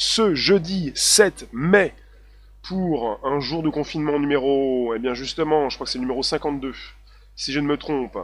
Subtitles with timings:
[0.00, 1.92] ce jeudi 7 mai
[2.62, 6.22] pour un jour de confinement numéro, eh bien justement, je crois que c'est le numéro
[6.22, 6.72] 52,
[7.36, 8.16] si je ne me trompe.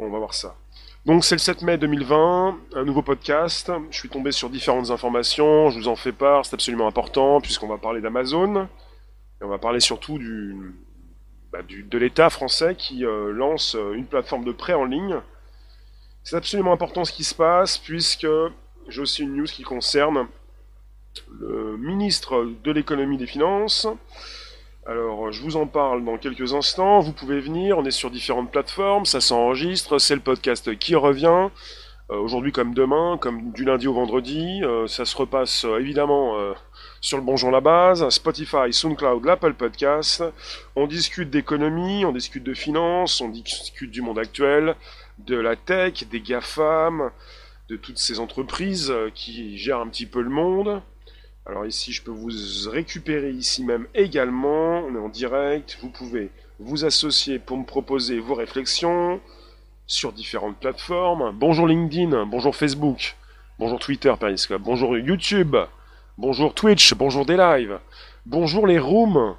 [0.00, 0.56] On va voir ça.
[1.04, 3.70] Donc c'est le 7 mai 2020, un nouveau podcast.
[3.92, 7.68] Je suis tombé sur différentes informations, je vous en fais part, c'est absolument important puisqu'on
[7.68, 8.64] va parler d'Amazon.
[9.40, 10.74] Et on va parler surtout du,
[11.52, 15.20] bah, de l'État français qui euh, lance euh, une plateforme de prêt en ligne.
[16.24, 18.26] C'est absolument important ce qui se passe puisque
[18.88, 20.26] j'ai aussi une news qui concerne
[21.40, 23.86] le ministre de l'économie des finances.
[24.86, 27.00] Alors, je vous en parle dans quelques instants.
[27.00, 31.48] Vous pouvez venir, on est sur différentes plateformes, ça s'enregistre, c'est le podcast qui revient.
[32.08, 34.62] Euh, aujourd'hui comme demain, comme du lundi au vendredi.
[34.86, 36.36] ça se repasse évidemment
[37.00, 40.22] sur le Bonjour la base, Spotify, SoundCloud, l'Apple Podcast.
[40.76, 44.76] On discute d'économie, on discute de finances, on discute du monde actuel,
[45.18, 47.10] de la tech, des GAFAM,
[47.68, 50.80] de toutes ces entreprises qui gèrent un petit peu le monde.
[51.48, 52.30] Alors ici, je peux vous
[52.68, 54.80] récupérer ici même également.
[54.80, 55.78] On est en direct.
[55.80, 59.20] Vous pouvez vous associer pour me proposer vos réflexions
[59.86, 61.30] sur différentes plateformes.
[61.38, 63.14] Bonjour LinkedIn, bonjour Facebook,
[63.60, 64.12] bonjour Twitter,
[64.58, 65.54] bonjour YouTube.
[66.18, 67.78] Bonjour Twitch, bonjour des lives,
[68.24, 69.36] bonjour les rooms.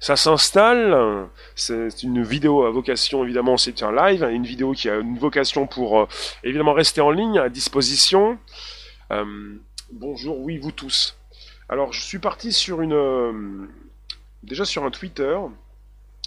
[0.00, 4.96] Ça s'installe, c'est une vidéo à vocation, évidemment c'est un live, une vidéo qui a
[4.96, 6.08] une vocation pour euh,
[6.44, 8.38] évidemment rester en ligne, à disposition.
[9.10, 9.56] Euh,
[9.92, 11.16] bonjour, oui, vous tous.
[11.68, 12.92] Alors je suis parti sur une...
[12.92, 13.68] Euh,
[14.42, 15.38] déjà sur un Twitter,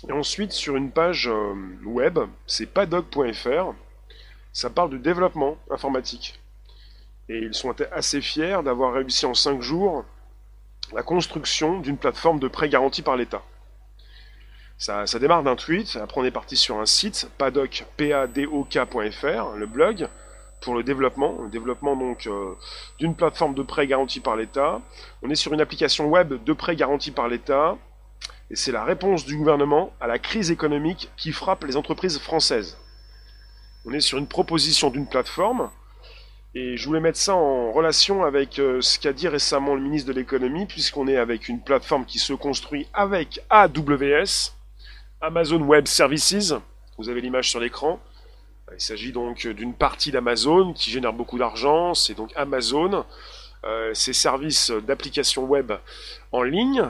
[0.08, 1.30] et ensuite sur une page
[1.86, 3.74] web, c'est paddock.fr,
[4.54, 6.40] ça parle de développement informatique.
[7.30, 10.06] Et ils sont assez fiers d'avoir réussi en 5 jours
[10.94, 13.44] la construction d'une plateforme de prêt garanti par l'État.
[14.78, 20.08] Ça, démarre d'un tweet, après on est parti sur un site, paddock, le blog,
[20.68, 22.54] pour le développement, le développement donc euh,
[23.00, 24.82] d'une plateforme de prêt garanti par l'État.
[25.24, 27.78] On est sur une application web de prêt garanti par l'État,
[28.52, 32.78] et c'est la réponse du gouvernement à la crise économique qui frappe les entreprises françaises.
[33.86, 35.70] On est sur une proposition d'une plateforme
[36.54, 40.10] et je voulais mettre ça en relation avec euh, ce qu'a dit récemment le ministre
[40.10, 44.52] de l'économie, puisqu'on est avec une plateforme qui se construit avec AWS,
[45.22, 46.56] Amazon Web Services.
[46.98, 48.02] Vous avez l'image sur l'écran.
[48.74, 51.94] Il s'agit donc d'une partie d'Amazon qui génère beaucoup d'argent.
[51.94, 53.06] C'est donc Amazon,
[53.64, 55.72] euh, ses services d'application web
[56.32, 56.86] en ligne.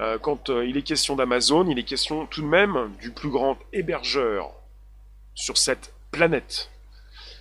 [0.00, 3.58] Euh, quand il est question d'Amazon, il est question tout de même du plus grand
[3.72, 4.52] hébergeur
[5.34, 6.70] sur cette planète.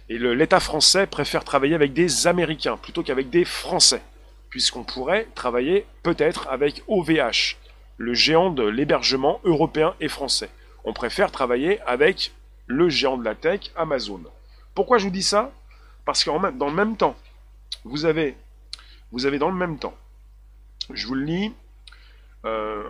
[0.09, 4.01] Et l'État français préfère travailler avec des Américains plutôt qu'avec des Français,
[4.49, 7.57] puisqu'on pourrait travailler peut-être avec OVH,
[7.97, 10.49] le géant de l'hébergement européen et français.
[10.85, 12.31] On préfère travailler avec
[12.67, 14.21] le géant de la tech, Amazon.
[14.75, 15.51] Pourquoi je vous dis ça?
[16.05, 17.15] Parce que dans le même temps,
[17.83, 18.37] vous avez,
[19.11, 19.95] dans le même temps,
[20.93, 21.53] je vous le lis,
[22.45, 22.83] euh,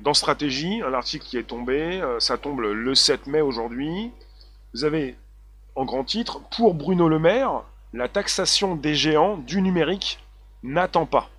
[0.00, 4.10] dans Stratégie, un article qui est tombé, euh, ça tombe le 7 mai aujourd'hui,
[4.72, 5.16] vous avez
[5.76, 7.62] en grand titre, pour Bruno Le Maire,
[7.92, 10.18] la taxation des géants du numérique
[10.62, 11.30] n'attend pas.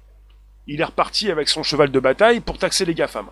[0.67, 3.27] Il est reparti avec son cheval de bataille pour taxer les GAFAM.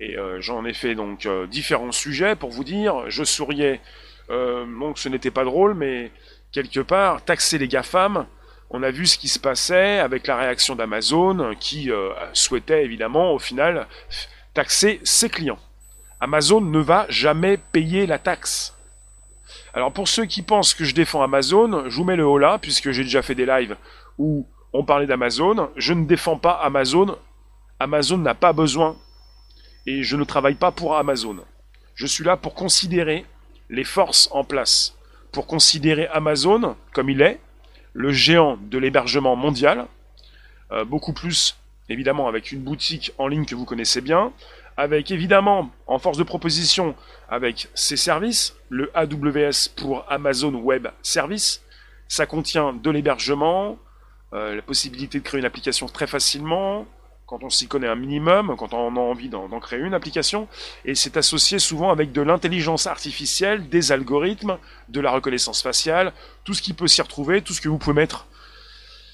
[0.00, 3.80] Et euh, j'en ai fait donc euh, différents sujets pour vous dire, je souriais,
[4.30, 6.10] euh, donc ce n'était pas drôle, mais
[6.52, 8.26] quelque part, taxer les GAFAM,
[8.70, 11.90] on a vu ce qui se passait avec la réaction d'Amazon qui
[12.32, 13.88] souhaitait évidemment au final
[14.54, 15.58] taxer ses clients.
[16.20, 18.76] Amazon ne va jamais payer la taxe.
[19.74, 22.58] Alors pour ceux qui pensent que je défends Amazon, je vous mets le haut là,
[22.58, 23.76] puisque j'ai déjà fait des lives
[24.18, 25.70] où on parlait d'Amazon.
[25.74, 27.18] Je ne défends pas Amazon.
[27.80, 28.96] Amazon n'a pas besoin
[29.86, 31.36] et je ne travaille pas pour Amazon.
[31.94, 33.24] Je suis là pour considérer
[33.68, 34.96] les forces en place,
[35.32, 37.40] pour considérer Amazon comme il est,
[37.92, 39.86] le géant de l'hébergement mondial,
[40.72, 41.56] euh, beaucoup plus
[41.88, 44.32] évidemment avec une boutique en ligne que vous connaissez bien,
[44.76, 46.94] avec évidemment en force de proposition
[47.28, 51.62] avec ses services, le AWS pour Amazon Web Service.
[52.08, 53.78] Ça contient de l'hébergement,
[54.32, 56.86] euh, la possibilité de créer une application très facilement,
[57.30, 60.48] quand on s'y connaît un minimum, quand on a envie d'en créer une application,
[60.84, 66.12] et c'est associé souvent avec de l'intelligence artificielle, des algorithmes, de la reconnaissance faciale,
[66.42, 68.26] tout ce qui peut s'y retrouver, tout ce que vous pouvez mettre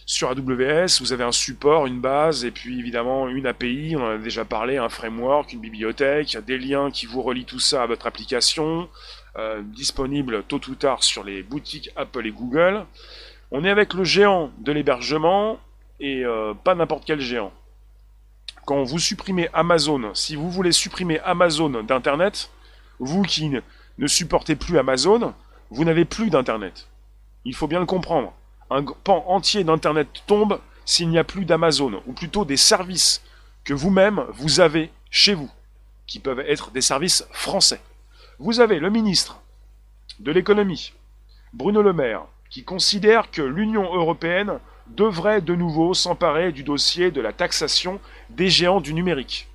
[0.06, 4.10] sur AWS, vous avez un support, une base, et puis évidemment une API, on en
[4.12, 7.86] a déjà parlé, un framework, une bibliothèque, des liens qui vous relient tout ça à
[7.86, 8.88] votre application,
[9.36, 12.86] euh, disponible tôt ou tard sur les boutiques Apple et Google.
[13.50, 15.60] On est avec le géant de l'hébergement,
[16.00, 17.52] et euh, pas n'importe quel géant.
[18.66, 22.50] Quand vous supprimez Amazon, si vous voulez supprimer Amazon d'Internet,
[22.98, 25.34] vous qui ne supportez plus Amazon,
[25.70, 26.88] vous n'avez plus d'Internet.
[27.44, 28.34] Il faut bien le comprendre
[28.70, 33.22] un pan entier d'Internet tombe s'il n'y a plus d'Amazon, ou plutôt des services
[33.62, 35.50] que vous-même vous avez chez vous,
[36.08, 37.80] qui peuvent être des services français.
[38.40, 39.40] Vous avez le ministre
[40.18, 40.92] de l'économie,
[41.52, 44.58] Bruno Le Maire, qui considère que l'Union européenne
[44.88, 48.00] devrait de nouveau s'emparer du dossier de la taxation
[48.30, 49.48] des géants du numérique.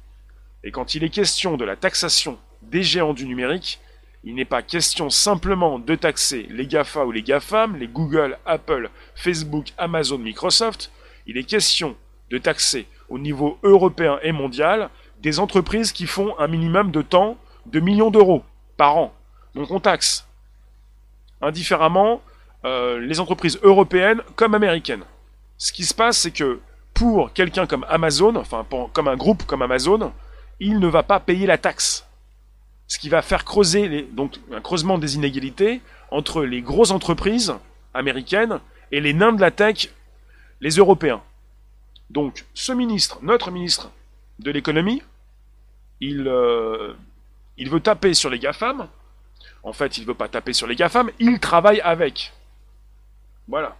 [0.63, 3.79] Et quand il est question de la taxation des géants du numérique,
[4.23, 8.89] il n'est pas question simplement de taxer les GAFA ou les GAFAM, les Google, Apple,
[9.15, 10.91] Facebook, Amazon, Microsoft,
[11.25, 11.95] il est question
[12.29, 14.89] de taxer au niveau européen et mondial
[15.21, 18.43] des entreprises qui font un minimum de temps de millions d'euros
[18.77, 19.13] par an.
[19.55, 20.27] Donc on taxe
[21.41, 22.21] indifféremment
[22.63, 25.03] euh, les entreprises européennes comme américaines.
[25.61, 26.59] Ce qui se passe, c'est que
[26.91, 30.11] pour quelqu'un comme Amazon, enfin comme un groupe comme Amazon,
[30.59, 32.07] il ne va pas payer la taxe.
[32.87, 37.53] Ce qui va faire creuser donc un creusement des inégalités entre les grosses entreprises
[37.93, 38.59] américaines
[38.91, 39.93] et les nains de la tech,
[40.61, 41.21] les Européens.
[42.09, 43.91] Donc ce ministre, notre ministre
[44.39, 45.03] de l'économie,
[45.99, 46.95] il, euh,
[47.57, 48.87] il veut taper sur les GAFAM.
[49.61, 52.33] En fait, il ne veut pas taper sur les GAFAM, il travaille avec.
[53.47, 53.77] Voilà.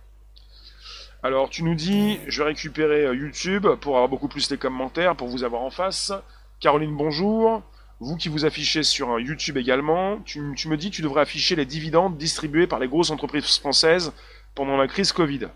[1.23, 5.15] Alors, tu nous dis, je vais récupérer euh, YouTube pour avoir beaucoup plus les commentaires,
[5.15, 6.12] pour vous avoir en face.
[6.59, 7.62] Caroline, bonjour.
[8.00, 11.65] Vous qui vous affichez sur un YouTube également, tu, me dis tu devrais afficher les
[11.65, 14.12] dividendes distribués par les grosses entreprises françaises
[14.56, 15.50] pendant la crise Covid.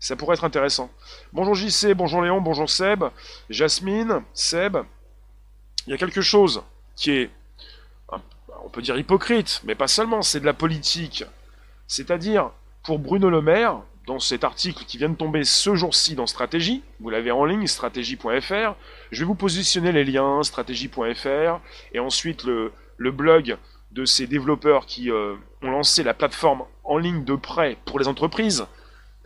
[0.00, 0.90] Ça pourrait être intéressant.
[1.32, 3.04] Bonjour JC, bonjour Léon, bonjour Seb,
[3.48, 4.78] Jasmine, Seb.
[5.86, 6.64] Il y a quelque chose
[6.96, 7.30] qui est,
[8.64, 11.24] on peut dire hypocrite, mais pas seulement, c'est de la politique.
[11.86, 12.50] C'est-à-dire,
[12.82, 16.82] pour Bruno Le Maire, dans cet article qui vient de tomber ce jour-ci dans Stratégie,
[17.00, 18.74] vous l'avez en ligne, stratégie.fr,
[19.10, 21.60] je vais vous positionner les liens, stratégie.fr,
[21.92, 23.56] et ensuite le, blog
[23.92, 28.08] de ces développeurs qui euh, ont lancé la plateforme en ligne de prêt pour les
[28.08, 28.66] entreprises,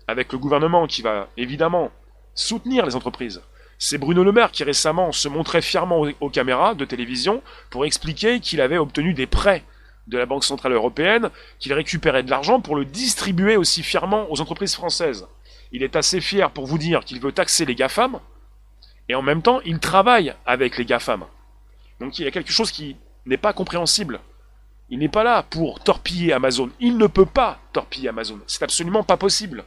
[0.07, 1.91] avec le gouvernement qui va évidemment
[2.35, 3.43] soutenir les entreprises.
[3.79, 8.41] C'est Bruno Le Maire qui récemment se montrait fièrement aux caméras de télévision pour expliquer
[8.41, 9.65] qu'il avait obtenu des prêts
[10.09, 14.41] de la Banque Centrale Européenne, qu'il récupérait de l'argent pour le distribuer aussi fièrement aux
[14.41, 15.27] entreprises françaises.
[15.71, 18.19] Il est assez fier pour vous dire qu'il veut taxer les GAFAM,
[19.09, 21.25] et en même temps, il travaille avec les GAFAM.
[22.01, 22.97] Donc il y a quelque chose qui
[23.27, 24.21] n'est pas compréhensible.
[24.91, 26.71] Il n'est pas là pour torpiller Amazon.
[26.81, 28.39] Il ne peut pas torpiller Amazon.
[28.47, 29.65] C'est absolument pas possible.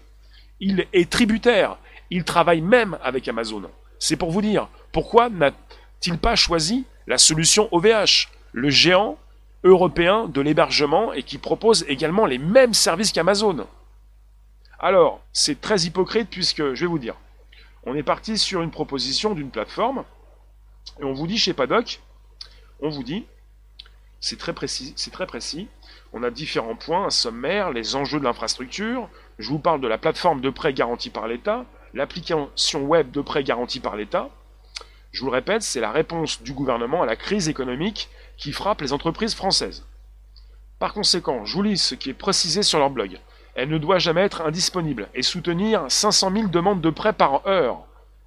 [0.59, 1.77] Il est tributaire.
[2.09, 3.63] Il travaille même avec Amazon.
[3.99, 9.17] C'est pour vous dire, pourquoi n'a-t-il pas choisi la solution OVH, le géant
[9.63, 13.67] européen de l'hébergement et qui propose également les mêmes services qu'Amazon.
[14.79, 17.15] Alors, c'est très hypocrite puisque, je vais vous dire,
[17.83, 20.03] on est parti sur une proposition d'une plateforme
[20.99, 22.01] et on vous dit chez Paddock,
[22.81, 23.25] on vous dit,
[24.19, 25.67] c'est très précis, c'est très précis,
[26.13, 29.07] on a différents points, un sommaire, les enjeux de l'infrastructure,
[29.37, 33.43] je vous parle de la plateforme de prêt garantie par l'État, l'application web de prêt
[33.43, 34.29] garantie par l'État.
[35.11, 38.09] Je vous le répète, c'est la réponse du gouvernement à la crise économique
[38.41, 39.85] qui frappe les entreprises françaises.
[40.79, 43.19] Par conséquent, je vous lis ce qui est précisé sur leur blog.
[43.53, 47.85] Elle ne doit jamais être indisponible et soutenir 500 000 demandes de prêts par heure.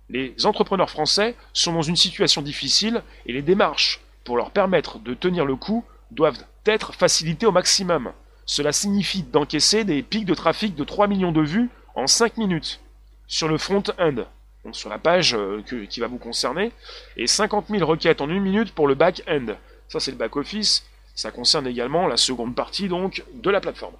[0.08, 5.14] Les entrepreneurs français sont dans une situation difficile et les démarches pour leur permettre de
[5.14, 8.12] tenir le coup doivent être facilitées au maximum.
[8.46, 12.80] Cela signifie d'encaisser des pics de trafic de 3 millions de vues en 5 minutes
[13.26, 14.26] sur le front-end,
[14.70, 16.72] sur la page euh, qui va vous concerner,
[17.16, 19.56] et 50 000 requêtes en une minute pour le back-end.
[19.88, 20.84] Ça, c'est le back-office.
[21.14, 23.94] Ça concerne également la seconde partie de la plateforme.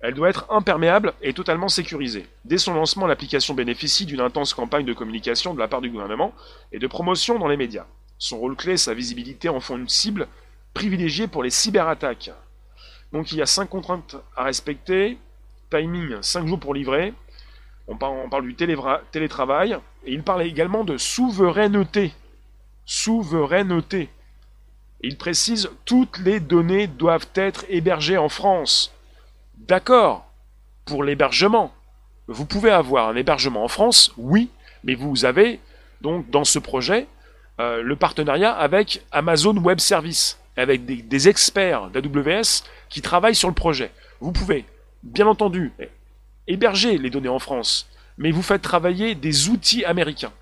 [0.00, 2.26] Elle doit être imperméable et totalement sécurisée.
[2.44, 6.32] Dès son lancement, l'application bénéficie d'une intense campagne de communication de la part du gouvernement
[6.70, 7.86] et de promotion dans les médias.
[8.18, 10.28] Son rôle clé, sa visibilité en font une cible
[10.72, 12.30] privilégiée pour les cyberattaques.
[13.12, 15.18] Donc il y a 5 contraintes à respecter.
[15.70, 17.12] Timing, 5 jours pour livrer.
[17.88, 19.78] On parle, on parle du télétravail.
[20.04, 22.12] Et il parle également de souveraineté
[22.88, 24.08] souveraineté.
[25.02, 28.92] Il précise toutes les données doivent être hébergées en France.
[29.58, 30.26] D'accord,
[30.86, 31.72] pour l'hébergement.
[32.28, 34.48] Vous pouvez avoir un hébergement en France, oui,
[34.84, 35.60] mais vous avez
[36.00, 37.06] donc dans ce projet
[37.60, 43.54] euh, le partenariat avec Amazon Web Services, avec des experts d'AWS qui travaillent sur le
[43.54, 43.92] projet.
[44.20, 44.64] Vous pouvez,
[45.02, 45.72] bien entendu,
[46.46, 50.32] héberger les données en France, mais vous faites travailler des outils américains.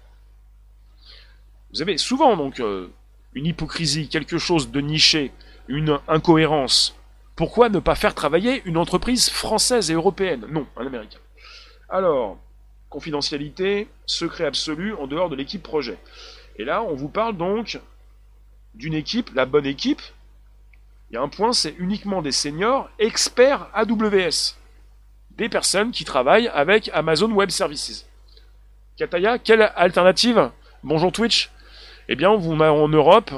[1.77, 2.89] Vous avez souvent donc euh,
[3.35, 5.31] une hypocrisie, quelque chose de niché,
[5.69, 6.97] une incohérence.
[7.35, 10.47] Pourquoi ne pas faire travailler une entreprise française et européenne?
[10.49, 11.19] Non, un américain.
[11.91, 12.39] Alors,
[12.89, 15.99] confidentialité, secret absolu en dehors de l'équipe projet.
[16.57, 17.79] Et là, on vous parle donc
[18.73, 20.01] d'une équipe, la bonne équipe.
[21.11, 24.57] Il y a un point, c'est uniquement des seniors experts AWS.
[25.33, 28.07] Des personnes qui travaillent avec Amazon Web Services.
[28.97, 30.51] Kataya, quelle alternative?
[30.83, 31.51] Bonjour Twitch.
[32.09, 33.33] Eh bien, vous en Europe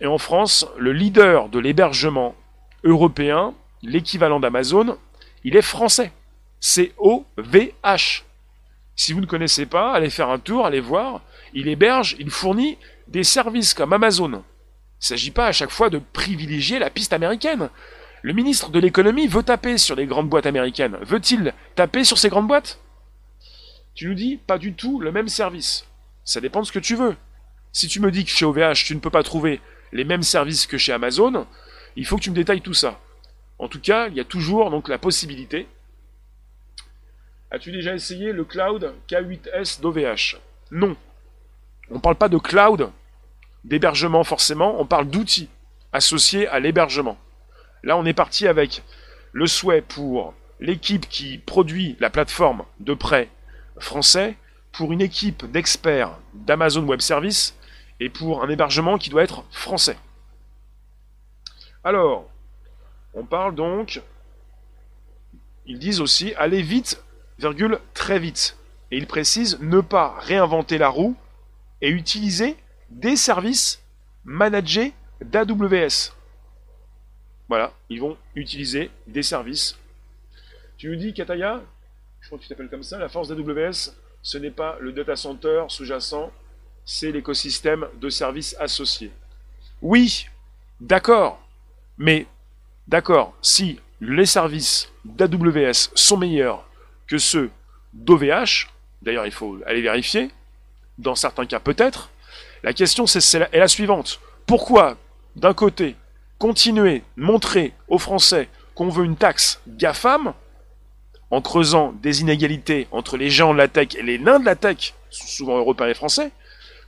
[0.00, 2.34] et en France, le leader de l'hébergement
[2.82, 4.96] européen, l'équivalent d'Amazon,
[5.44, 6.12] il est français.
[6.58, 8.24] C'est OVH.
[8.96, 11.20] Si vous ne connaissez pas, allez faire un tour, allez voir.
[11.52, 12.78] Il héberge, il fournit
[13.08, 14.30] des services comme Amazon.
[14.30, 14.42] Il ne
[15.00, 17.68] s'agit pas à chaque fois de privilégier la piste américaine.
[18.22, 20.96] Le ministre de l'économie veut taper sur les grandes boîtes américaines.
[21.02, 22.80] Veut-il taper sur ces grandes boîtes?
[23.94, 25.86] Tu nous dis pas du tout le même service.
[26.24, 27.16] Ça dépend de ce que tu veux.
[27.74, 29.60] Si tu me dis que chez OVH, tu ne peux pas trouver
[29.92, 31.44] les mêmes services que chez Amazon,
[31.96, 33.00] il faut que tu me détailles tout ça.
[33.58, 35.66] En tout cas, il y a toujours donc la possibilité.
[37.50, 40.38] As-tu déjà essayé le cloud K8S d'OVH
[40.70, 40.96] Non.
[41.90, 42.90] On ne parle pas de cloud,
[43.64, 45.48] d'hébergement forcément, on parle d'outils
[45.92, 47.18] associés à l'hébergement.
[47.82, 48.84] Là, on est parti avec
[49.32, 53.30] le souhait pour l'équipe qui produit la plateforme de prêt
[53.80, 54.36] français
[54.70, 57.56] pour une équipe d'experts d'Amazon Web Services
[58.00, 59.96] et pour un hébergement qui doit être français.
[61.82, 62.28] Alors,
[63.12, 64.02] on parle donc,
[65.66, 67.02] ils disent aussi aller vite,
[67.38, 68.56] virgule, très vite.
[68.90, 71.16] Et ils précisent ne pas réinventer la roue
[71.80, 72.56] et utiliser
[72.90, 73.82] des services
[74.24, 76.12] managés d'AWS.
[77.48, 79.76] Voilà, ils vont utiliser des services.
[80.76, 81.62] Tu nous dis, Kataya,
[82.20, 85.14] je crois que tu t'appelles comme ça, la force d'AWS, ce n'est pas le data
[85.16, 86.32] center sous-jacent,
[86.84, 89.12] c'est l'écosystème de services associés.
[89.82, 90.26] Oui,
[90.80, 91.40] d'accord,
[91.98, 92.26] mais
[92.88, 96.66] d'accord, si les services d'AWS sont meilleurs
[97.06, 97.50] que ceux
[97.92, 98.68] d'OVH,
[99.02, 100.30] d'ailleurs il faut aller vérifier,
[100.98, 102.10] dans certains cas peut-être,
[102.62, 104.20] la question est la suivante.
[104.46, 104.96] Pourquoi,
[105.36, 105.96] d'un côté,
[106.38, 110.34] continuer, montrer aux Français qu'on veut une taxe GAFAM,
[111.30, 114.54] en creusant des inégalités entre les gens de la tech et les nains de la
[114.54, 116.30] tech, souvent européens et français,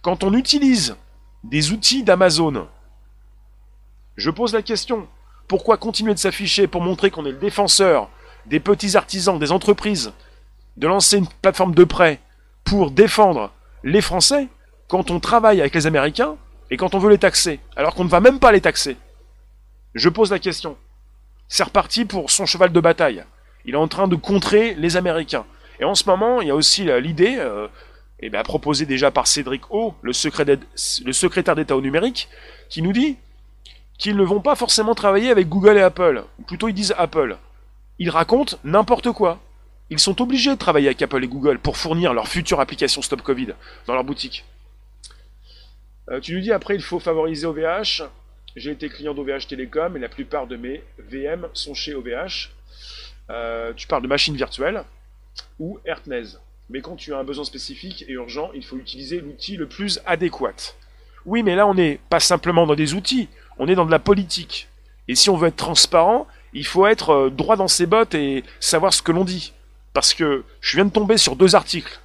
[0.06, 0.94] quand on utilise
[1.42, 2.68] des outils d'Amazon,
[4.16, 5.08] je pose la question,
[5.48, 8.08] pourquoi continuer de s'afficher pour montrer qu'on est le défenseur
[8.46, 10.12] des petits artisans, des entreprises,
[10.76, 12.20] de lancer une plateforme de prêt
[12.62, 13.50] pour défendre
[13.82, 14.46] les Français
[14.86, 16.36] quand on travaille avec les Américains
[16.70, 18.96] et quand on veut les taxer, alors qu'on ne va même pas les taxer?
[19.96, 20.76] Je pose la question.
[21.48, 23.24] C'est reparti pour son cheval de bataille.
[23.64, 25.46] Il est en train de contrer les Américains.
[25.80, 27.66] Et en ce moment, il y a aussi l'idée, euh,
[28.20, 32.28] eh ben, proposée déjà par Cédric O, le, secrétaire d'État au numérique,
[32.68, 33.16] qui nous dit
[33.98, 36.24] qu'ils ne vont pas forcément travailler avec Google et Apple.
[36.38, 37.36] Ou plutôt, ils disent Apple.
[37.98, 39.40] Ils racontent n'importe quoi.
[39.90, 43.22] Ils sont obligés de travailler avec Apple et Google pour fournir leur future application Stop
[43.22, 43.48] Covid
[43.86, 44.44] dans leur boutique.
[46.10, 48.02] Euh, tu nous dis après, il faut favoriser OVH.
[48.56, 52.50] J'ai été client d'OVH Télécom et la plupart de mes VM sont chez OVH.
[53.28, 54.84] Euh, tu parles de machine virtuelle
[55.58, 56.38] ou ERTNES.
[56.68, 60.00] Mais quand tu as un besoin spécifique et urgent, il faut utiliser l'outil le plus
[60.04, 60.74] adéquat.
[61.24, 63.98] Oui, mais là, on n'est pas simplement dans des outils, on est dans de la
[63.98, 64.68] politique.
[65.08, 68.44] Et si on veut être transparent, il faut être euh, droit dans ses bottes et
[68.60, 69.52] savoir ce que l'on dit.
[69.92, 72.00] Parce que je viens de tomber sur deux articles.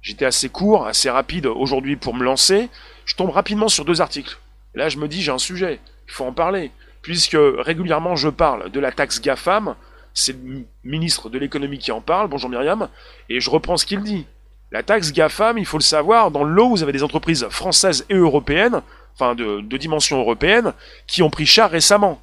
[0.00, 2.68] J'étais assez court, assez rapide aujourd'hui pour me lancer.
[3.04, 4.38] Je tombe rapidement sur deux articles.
[4.74, 6.70] là, je me dis, j'ai un sujet, il faut en parler.
[7.02, 9.76] Puisque régulièrement, je parle de la taxe GAFAM,
[10.18, 12.88] c'est le ministre de l'économie qui en parle, bonjour Myriam,
[13.28, 14.26] et je reprends ce qu'il dit.
[14.72, 18.14] La taxe GAFAM, il faut le savoir, dans l'eau, vous avez des entreprises françaises et
[18.14, 18.82] européennes,
[19.14, 20.72] enfin de, dimension européenne,
[21.06, 22.20] qui ont pris cher récemment.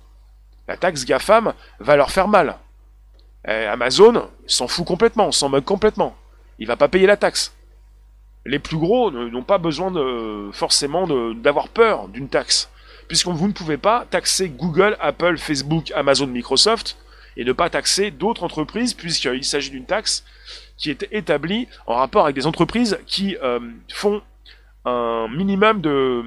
[0.67, 2.57] La taxe GAFAM va leur faire mal.
[3.47, 6.15] Eh, Amazon s'en fout complètement, s'en moque complètement.
[6.59, 7.53] Il va pas payer la taxe.
[8.45, 12.69] Les plus gros n'ont pas besoin de, forcément d'avoir peur d'une taxe.
[13.07, 16.97] Puisque vous ne pouvez pas taxer Google, Apple, Facebook, Amazon, Microsoft
[17.37, 20.23] et ne pas taxer d'autres entreprises puisqu'il s'agit d'une taxe
[20.77, 23.59] qui est établie en rapport avec des entreprises qui euh,
[23.91, 24.21] font
[24.85, 26.23] un minimum de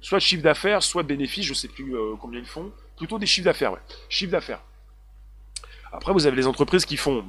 [0.00, 2.72] soit de chiffre d'affaires, soit de bénéfices, je ne sais plus euh, combien ils font,
[2.96, 3.74] plutôt des chiffres d'affaires.
[4.08, 4.62] Chiffre d'affaires.
[5.92, 7.24] Après, vous avez les entreprises qui font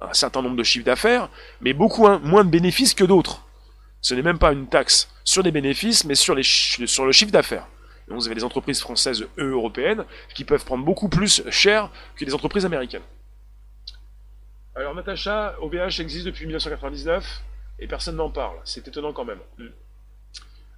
[0.00, 1.28] un certain nombre de chiffres d'affaires,
[1.60, 3.44] mais beaucoup moins de bénéfices que d'autres.
[4.00, 7.30] Ce n'est même pas une taxe sur les bénéfices, mais sur, les, sur le chiffre
[7.30, 7.66] d'affaires
[8.16, 12.34] vous avez des entreprises françaises et européennes qui peuvent prendre beaucoup plus cher que les
[12.34, 13.02] entreprises américaines.
[14.74, 17.42] Alors Natacha, OVH existe depuis 1999
[17.78, 18.56] et personne n'en parle.
[18.64, 19.40] C'est étonnant quand même.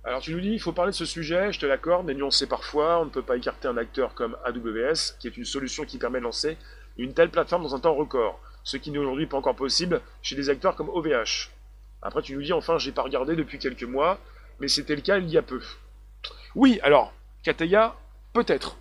[0.04, 2.46] Alors tu nous dis, il faut parler de ce sujet, je te l'accorde, mais nuancé
[2.46, 5.98] parfois, on ne peut pas écarter un acteur comme AWS, qui est une solution qui
[5.98, 6.56] permet de lancer
[6.98, 10.34] une telle plateforme dans un temps record, ce qui n'est aujourd'hui pas encore possible chez
[10.34, 11.50] des acteurs comme OVH.
[12.02, 14.18] Après tu nous dis, enfin j'ai pas regardé depuis quelques mois,
[14.58, 15.62] mais c'était le cas il y a peu.
[16.54, 17.12] Oui, alors,
[17.42, 17.96] Kateya,
[18.32, 18.76] peut-être.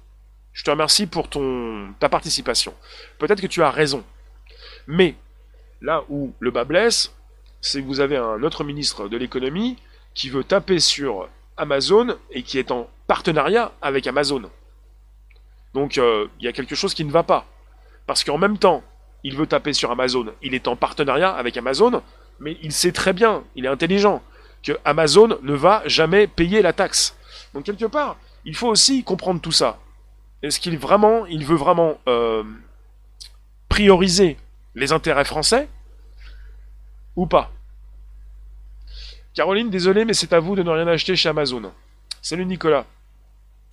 [0.54, 2.74] Je te remercie pour ton, ta participation.
[3.18, 4.04] Peut-être que tu as raison.
[4.88, 5.16] Mais
[5.82, 7.14] là où le bas blesse,
[7.62, 9.78] c'est que vous avez un autre ministre de l'économie
[10.14, 14.50] qui veut taper sur Amazon et qui est en partenariat avec Amazon.
[15.74, 17.46] Donc euh, il y a quelque chose qui ne va pas.
[18.08, 18.84] Parce qu'en même temps,
[19.24, 22.02] il veut taper sur Amazon, il est en partenariat avec Amazon,
[22.40, 24.24] mais il sait très bien, il est intelligent,
[24.64, 27.16] que Amazon ne va jamais payer la taxe.
[27.54, 29.80] Donc quelque part, il faut aussi comprendre tout ça.
[30.42, 32.44] Est-ce qu'il vraiment, il veut vraiment euh,
[33.70, 34.38] prioriser
[34.76, 35.68] les intérêts français
[37.16, 37.52] ou pas?
[39.34, 41.72] Caroline, désolé, mais c'est à vous de ne rien acheter chez Amazon.
[42.22, 42.86] Salut Nicolas.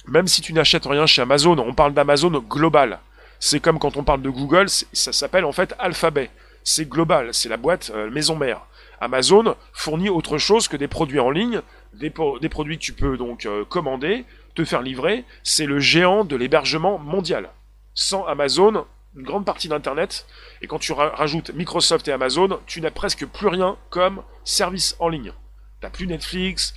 [0.06, 3.00] Même si tu n'achètes rien chez Amazon, on parle d'Amazon global.
[3.40, 6.30] C'est comme quand on parle de Google, ça s'appelle en fait Alphabet.
[6.64, 8.66] C'est global, c'est la boîte euh, maison mère.
[9.00, 11.62] Amazon fournit autre chose que des produits en ligne,
[11.94, 14.24] des, produits que tu peux donc euh, commander,
[14.58, 15.24] te faire livrer.
[15.44, 17.50] C'est le géant de l'hébergement mondial.
[17.94, 18.86] Sans Amazon,
[19.16, 20.26] une grande partie d'Internet,
[20.62, 25.08] et quand tu rajoutes Microsoft et Amazon, tu n'as presque plus rien comme service en
[25.08, 25.32] ligne.
[25.80, 26.74] T'as plus Netflix,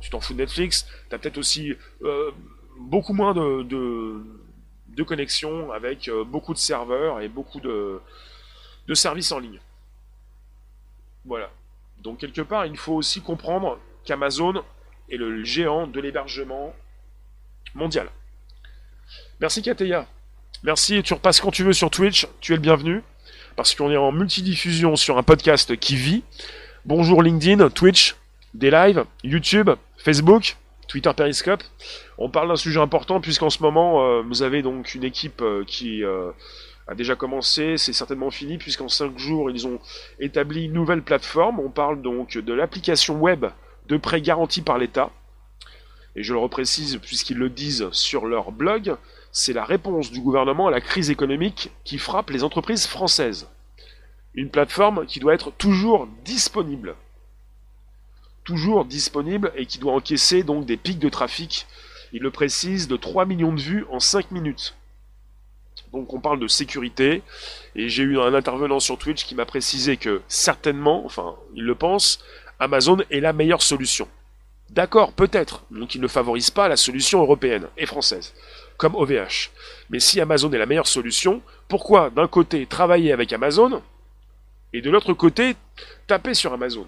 [0.00, 2.30] tu t'en fous de Netflix, t'as peut-être aussi euh,
[2.78, 8.00] beaucoup moins de, de, connexions avec euh, beaucoup de serveurs et beaucoup de,
[8.86, 9.60] de services en ligne.
[11.24, 11.50] Voilà.
[12.02, 14.62] Donc quelque part, il faut aussi comprendre qu'Amazon
[15.10, 16.74] est le géant de l'hébergement
[19.40, 20.06] Merci Kateya.
[20.62, 23.02] Merci, tu repasses quand tu veux sur Twitch, tu es le bienvenu,
[23.56, 26.22] parce qu'on est en multidiffusion sur un podcast qui vit.
[26.84, 28.14] Bonjour LinkedIn, Twitch,
[28.54, 31.62] des lives, YouTube, Facebook, Twitter Periscope.
[32.18, 35.64] On parle d'un sujet important puisqu'en ce moment, euh, vous avez donc une équipe euh,
[35.66, 36.30] qui euh,
[36.86, 39.80] a déjà commencé, c'est certainement fini puisqu'en 5 jours, ils ont
[40.20, 41.58] établi une nouvelle plateforme.
[41.58, 43.46] On parle donc de l'application web
[43.88, 45.10] de prêt garanti par l'État.
[46.16, 48.96] Et je le reprécise puisqu'ils le disent sur leur blog,
[49.32, 53.48] c'est la réponse du gouvernement à la crise économique qui frappe les entreprises françaises.
[54.34, 56.94] Une plateforme qui doit être toujours disponible
[58.44, 61.66] toujours disponible et qui doit encaisser donc des pics de trafic,
[62.12, 64.74] il le précise, de 3 millions de vues en 5 minutes.
[65.92, 67.22] Donc on parle de sécurité,
[67.74, 71.74] et j'ai eu un intervenant sur Twitch qui m'a précisé que certainement, enfin il le
[71.74, 72.20] pense,
[72.58, 74.08] Amazon est la meilleure solution.
[74.72, 78.32] D'accord, peut-être, donc il ne favorise pas la solution européenne et française,
[78.78, 79.50] comme OVH.
[79.90, 83.82] Mais si Amazon est la meilleure solution, pourquoi d'un côté travailler avec Amazon,
[84.72, 85.56] et de l'autre côté
[86.06, 86.86] taper sur Amazon?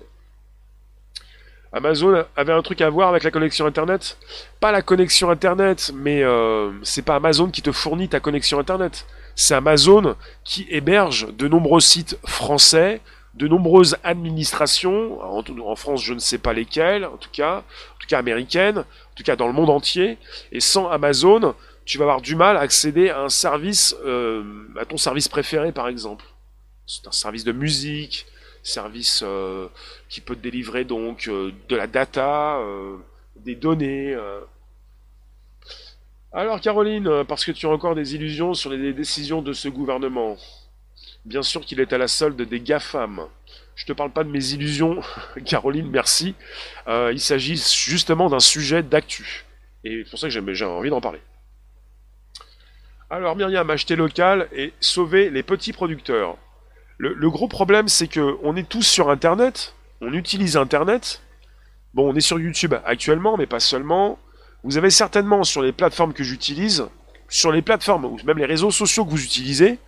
[1.75, 4.17] Amazon avait un truc à voir avec la connexion Internet?
[4.61, 9.07] Pas la connexion Internet, mais euh, c'est pas Amazon qui te fournit ta connexion Internet.
[9.35, 13.03] C'est Amazon qui héberge de nombreux sites français,
[13.35, 18.07] de nombreuses administrations, en, France je ne sais pas lesquelles, en tout cas, en tout
[18.09, 20.19] cas américaines, en tout cas dans le monde entier.
[20.53, 24.85] Et sans Amazon, tu vas avoir du mal à accéder à un service, euh, à
[24.85, 26.25] ton service préféré par exemple.
[26.87, 28.27] C'est un service de musique,
[28.63, 29.67] service euh,
[30.09, 32.61] qui peut te délivrer donc euh, de la data,
[33.37, 34.17] des données.
[36.33, 40.37] Alors Caroline, parce que tu as encore des illusions sur les décisions de ce gouvernement.
[41.25, 43.27] Bien sûr qu'il est à la solde des GAFAM.
[43.77, 45.01] Je te parle pas de mes illusions,
[45.45, 46.35] Caroline, merci.
[46.87, 49.45] il s'agit justement d'un sujet d'actu.
[49.85, 51.21] Et c'est pour ça que j'ai envie d'en parler.
[53.11, 56.37] Alors Myriam, acheter local et sauver les petits producteurs.
[56.97, 61.23] Le, gros problème, c'est que on est tous sur Internet, on utilise Internet.
[61.93, 64.19] Bon, on est sur YouTube actuellement, mais pas seulement.
[64.63, 66.87] Vous avez certainement sur les plateformes que j'utilise,
[67.29, 69.79] sur les plateformes ou même les réseaux sociaux que vous utilisez,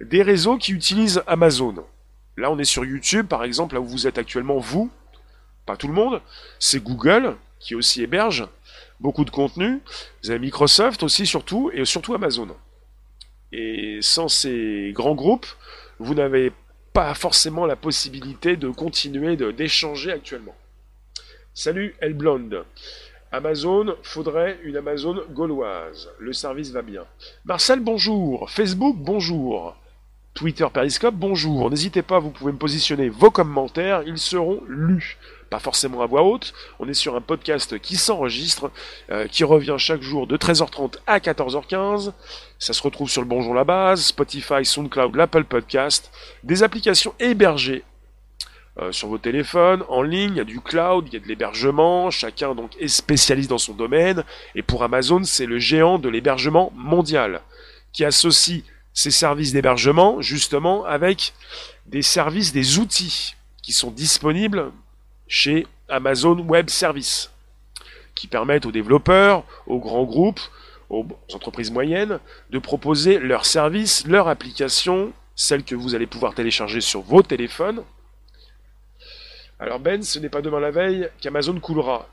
[0.00, 1.84] des réseaux qui utilisent Amazon.
[2.36, 4.90] Là, on est sur YouTube, par exemple, là où vous êtes actuellement, vous,
[5.66, 6.20] pas tout le monde,
[6.58, 8.46] c'est Google qui aussi héberge
[9.00, 9.80] beaucoup de contenu.
[10.22, 12.48] Vous avez Microsoft aussi, surtout, et surtout Amazon.
[13.52, 15.46] Et sans ces grands groupes,
[15.98, 16.52] vous n'avez
[16.92, 20.54] pas forcément la possibilité de continuer d'échanger actuellement.
[21.54, 22.64] Salut Elblonde.
[23.30, 26.08] Amazon, faudrait une Amazon gauloise.
[26.18, 27.04] Le service va bien.
[27.44, 28.48] Marcel, bonjour.
[28.50, 29.76] Facebook, bonjour.
[30.38, 31.68] Twitter Periscope, bonjour.
[31.68, 35.18] N'hésitez pas, vous pouvez me positionner vos commentaires, ils seront lus.
[35.50, 36.54] Pas forcément à voix haute.
[36.78, 38.70] On est sur un podcast qui s'enregistre,
[39.10, 42.12] euh, qui revient chaque jour de 13h30 à 14h15.
[42.60, 46.12] Ça se retrouve sur le Bonjour la base, Spotify, SoundCloud, l'Apple Podcast,
[46.44, 47.82] des applications hébergées
[48.78, 51.26] euh, sur vos téléphones, en ligne, il y a du cloud, il y a de
[51.26, 54.22] l'hébergement, chacun donc est spécialiste dans son domaine,
[54.54, 57.40] et pour Amazon, c'est le géant de l'hébergement mondial,
[57.92, 61.34] qui associe ses services d'hébergement justement avec
[61.86, 64.72] des services, des outils qui sont disponibles
[65.26, 67.30] chez Amazon Web Services,
[68.14, 70.40] qui permettent aux développeurs, aux grands groupes,
[70.90, 72.18] aux entreprises moyennes,
[72.50, 77.84] de proposer leurs services, leurs applications, celles que vous allez pouvoir télécharger sur vos téléphones,
[79.60, 82.08] Alors Ben, ce n'est pas demain la veille qu'Amazon coulera.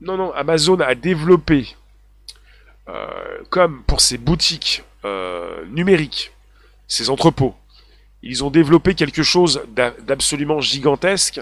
[0.00, 1.76] Non, non, Amazon a développé,
[2.88, 6.32] euh, comme pour ses boutiques euh, numériques,
[6.88, 7.54] ses entrepôts,
[8.22, 11.40] ils ont développé quelque chose d'absolument gigantesque,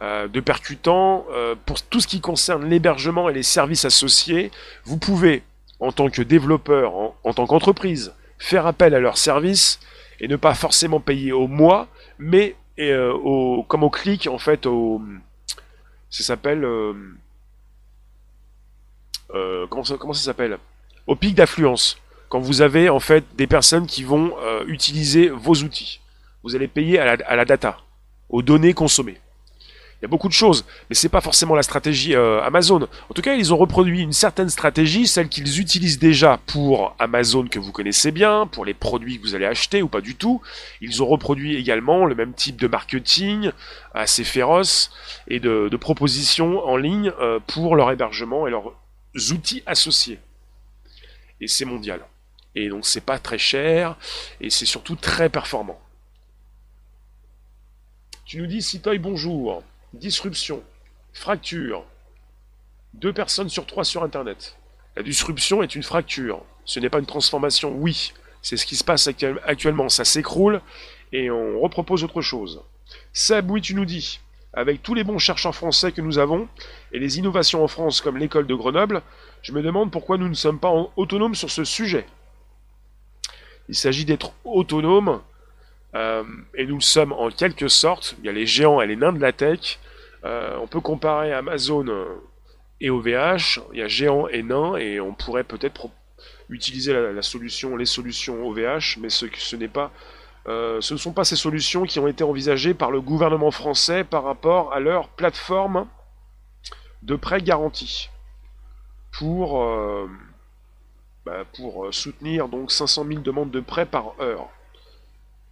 [0.00, 1.26] euh, de percutant.
[1.66, 4.50] pour tout ce qui concerne l'hébergement et les services associés,
[4.84, 5.42] vous pouvez,
[5.80, 9.80] en tant que développeur, en tant qu'entreprise, faire appel à leurs services
[10.20, 11.88] et ne pas forcément payer au mois,
[12.18, 15.02] mais au, comme au clic, en fait, au,
[16.10, 16.64] ça s'appelle
[19.34, 20.58] euh, comment ça, s'appelle?
[21.06, 21.98] Au pic d'affluence.
[22.32, 26.00] Quand vous avez en fait des personnes qui vont euh, utiliser vos outils.
[26.42, 27.76] Vous allez payer à la, data,
[28.30, 29.20] aux données consommées.
[29.60, 32.88] Il y a beaucoup de choses, mais c'est pas forcément la stratégie euh, Amazon.
[33.10, 37.46] En tout cas, ils ont reproduit une certaine stratégie, celle qu'ils utilisent déjà pour Amazon
[37.48, 40.40] que vous connaissez bien, pour les produits que vous allez acheter ou pas du tout.
[40.80, 43.50] Ils ont reproduit également le même type de marketing
[43.92, 44.90] assez féroce
[45.28, 47.12] et de, propositions en ligne
[47.46, 48.72] pour leur hébergement et leur
[49.32, 50.18] outils associés.
[51.42, 52.00] Et c'est mondial.
[52.54, 53.96] Et donc c'est pas très cher
[54.40, 55.80] et c'est surtout très performant.
[58.24, 59.62] Tu nous dis Citoy bonjour,
[59.92, 60.62] disruption,
[61.12, 61.84] fracture,
[62.94, 64.56] deux personnes sur trois sur Internet.
[64.96, 68.12] La disruption est une fracture, ce n'est pas une transformation, oui,
[68.42, 69.08] c'est ce qui se passe
[69.44, 70.60] actuellement, ça s'écroule
[71.12, 72.62] et on repropose autre chose.
[73.12, 74.20] Seb, oui, tu nous dis,
[74.52, 76.48] avec tous les bons chercheurs français que nous avons,
[76.92, 79.02] et les innovations en France comme l'école de Grenoble,
[79.42, 82.06] je me demande pourquoi nous ne sommes pas autonomes sur ce sujet.
[83.72, 85.22] Il s'agit d'être autonome,
[85.94, 88.16] euh, et nous le sommes en quelque sorte.
[88.18, 89.78] Il y a les géants et les nains de la tech.
[90.24, 91.86] Euh, on peut comparer Amazon
[92.82, 93.62] et OVH.
[93.72, 95.88] Il y a géants et nains, et on pourrait peut-être
[96.50, 99.90] utiliser la, solution, les solutions OVH, mais ce, ce n'est pas
[100.48, 104.04] euh, ce ne sont pas ces solutions qui ont été envisagées par le gouvernement français
[104.04, 105.86] par rapport à leur plateforme
[107.00, 108.10] de prêt garanti
[109.12, 110.10] pour, euh,
[111.24, 114.48] bah, pour soutenir donc 500 000 demandes de prêt par heure.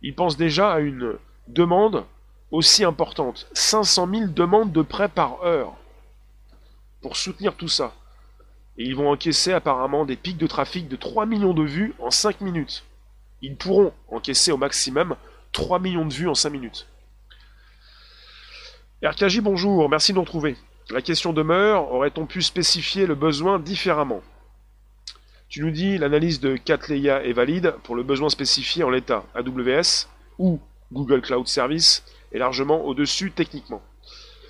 [0.02, 1.16] Ils pensent déjà à une
[1.48, 2.04] demande
[2.50, 5.76] aussi importante, 500 000 demandes de prêt par heure
[7.00, 7.94] pour soutenir tout ça.
[8.78, 12.10] Et ils vont encaisser apparemment des pics de trafic de 3 millions de vues en
[12.10, 12.84] 5 minutes
[13.42, 15.16] ils pourront encaisser au maximum
[15.52, 16.86] 3 millions de vues en 5 minutes.
[19.02, 20.56] RKJ, bonjour, merci de nous retrouver.
[20.90, 24.20] La question demeure, aurait-on pu spécifier le besoin différemment?
[25.50, 30.06] Tu nous dis, l'analyse de Catleya est valide pour le besoin spécifié en l'état AWS
[30.38, 30.60] ou
[30.92, 33.82] Google Cloud Service est largement au-dessus techniquement.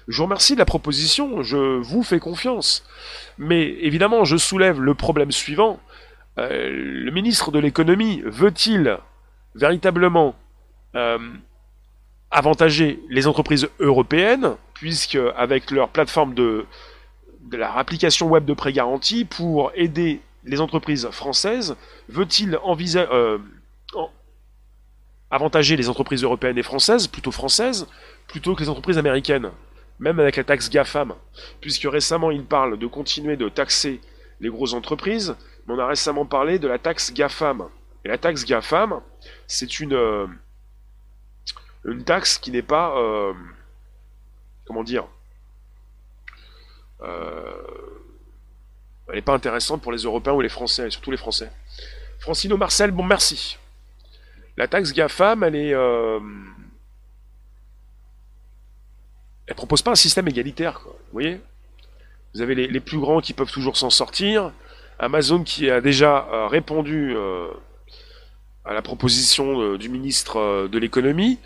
[0.08, 2.84] Je vous remercie de la proposition, je vous fais confiance.
[3.38, 5.80] Mais évidemment, je soulève le problème suivant,
[6.36, 8.98] euh, le ministre de l'économie veut-il
[9.54, 10.34] véritablement
[10.96, 11.18] euh,
[12.30, 16.66] avantager les entreprises européennes, puisque avec leur plateforme de,
[17.40, 21.76] de leur application web de prêt garanti pour aider les entreprises françaises,
[22.08, 23.38] veut-il envisager euh,
[25.30, 27.86] avantager les entreprises européennes et françaises, plutôt françaises,
[28.26, 29.50] plutôt que les entreprises américaines,
[30.00, 31.14] même avec la taxe GAFAM,
[31.60, 34.00] puisque récemment il parle de continuer de taxer
[34.40, 35.36] les grosses entreprises,
[35.68, 37.68] on a récemment parlé de la taxe GAFAM.
[38.04, 39.00] Et la taxe GAFAM,
[39.46, 40.26] c'est une, euh,
[41.84, 42.96] une taxe qui n'est pas.
[42.98, 43.32] Euh,
[44.66, 45.06] comment dire
[49.10, 51.50] Elle n'est pas intéressante pour les Européens ou les Français, et surtout les Français.
[52.18, 53.58] Francino Marcel, bon merci.
[54.56, 55.74] La taxe GAFAM, elle est.
[59.46, 61.40] elle propose pas un système égalitaire, Vous voyez?
[62.34, 64.52] Vous avez les plus grands qui peuvent toujours s'en sortir.
[65.00, 67.48] Amazon qui a déjà euh, répondu euh,
[68.66, 71.38] à la proposition euh, du ministre de l'économie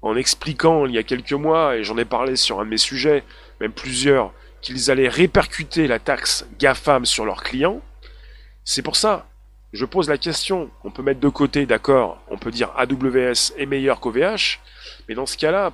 [0.00, 2.78] en expliquant il y a quelques mois, et j'en ai parlé sur un de mes
[2.78, 3.22] sujets,
[3.60, 7.82] même plusieurs, qu'ils allaient répercuter la taxe GAFAM sur leurs clients.
[8.64, 9.26] C'est pour ça,
[9.72, 13.66] je pose la question, on peut mettre de côté, d'accord, on peut dire AWS est
[13.66, 14.60] meilleur qu'OVH,
[15.08, 15.72] mais dans ce cas-là,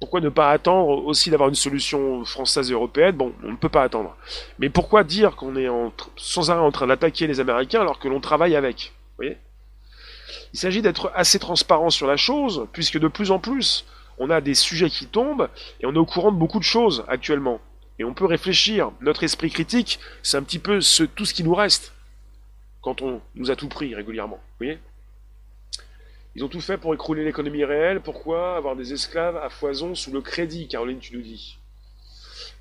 [0.00, 3.16] pourquoi ne pas attendre aussi d'avoir une solution française et européenne?
[3.16, 4.16] Bon, on ne peut pas attendre.
[4.58, 5.68] Mais pourquoi dire qu'on est
[6.16, 8.94] sans arrêt en train d'attaquer les Américains alors que l'on travaille avec?
[9.20, 13.84] Il s'agit d'être assez transparent sur la chose, puisque de plus en plus,
[14.20, 15.48] on a des sujets qui tombent
[15.80, 17.58] et on est au courant de beaucoup de choses actuellement.
[17.98, 18.92] Et on peut réfléchir.
[19.00, 20.78] Notre esprit critique, c'est un petit peu
[21.16, 21.92] tout ce qui nous reste
[22.82, 24.36] quand on nous a tout pris régulièrement.
[24.36, 24.78] Vous voyez?
[26.36, 28.00] Ils ont tout fait pour écrouler l'économie réelle.
[28.00, 31.58] Pourquoi avoir des esclaves à foison sous le crédit, Caroline, tu nous dis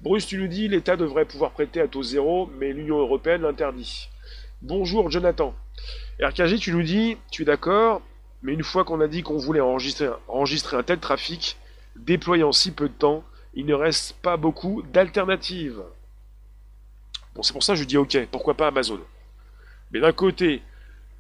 [0.02, 4.08] Bruce, tu nous dis l'État devrait pouvoir prêter à taux zéro, mais l'Union européenne l'interdit.
[4.62, 5.54] Bonjour, Jonathan.
[6.22, 8.02] RKG, tu nous dis tu es d'accord,
[8.42, 11.58] mais une fois qu'on a dit qu'on voulait enregistrer, un tel trafic,
[11.96, 13.24] déployé en si peu de temps,
[13.54, 15.82] il ne reste pas beaucoup d'alternatives.
[17.36, 19.00] Bon, c'est pour ça que je dis ok, pourquoi pas Amazon.
[19.92, 20.62] Mais d'un côté,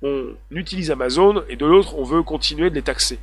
[0.01, 3.19] on utilise Amazon et de l'autre, on veut continuer de les taxer.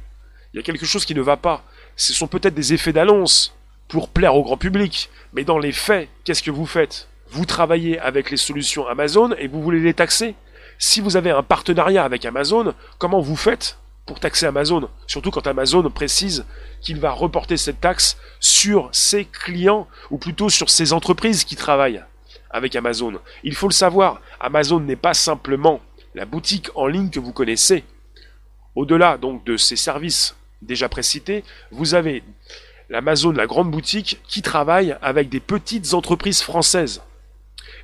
[0.52, 1.64] Il y a quelque chose qui ne va pas.
[1.96, 3.56] Ce sont peut-être des effets d'annonce
[3.88, 7.08] pour plaire au grand public, mais dans les faits, qu'est-ce que vous faites?
[7.30, 10.34] Vous travaillez avec les solutions Amazon et vous voulez les taxer?
[10.78, 13.78] Si vous avez un partenariat avec Amazon, comment vous faites?
[14.06, 16.46] Pour taxer Amazon Surtout quand Amazon précise
[16.80, 22.02] qu'il va reporter cette taxe sur ses clients, ou plutôt sur ses entreprises qui travaillent
[22.50, 23.14] avec Amazon.
[23.42, 25.80] Il faut le savoir, Amazon n'est pas simplement
[26.14, 27.84] la boutique en ligne que vous connaissez.
[28.76, 32.22] Au-delà donc de ces services déjà précités, vous avez
[32.88, 37.02] l'Amazon, la grande boutique, qui travaille avec des petites entreprises françaises.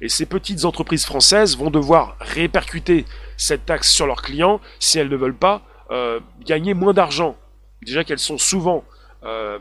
[0.00, 3.04] Et ces petites entreprises françaises vont devoir répercuter
[3.37, 7.37] cette taxe sur leurs clients si elles ne veulent pas euh, gagner moins d'argent.
[7.83, 8.83] Déjà qu'elles sont souvent
[9.24, 9.59] euh,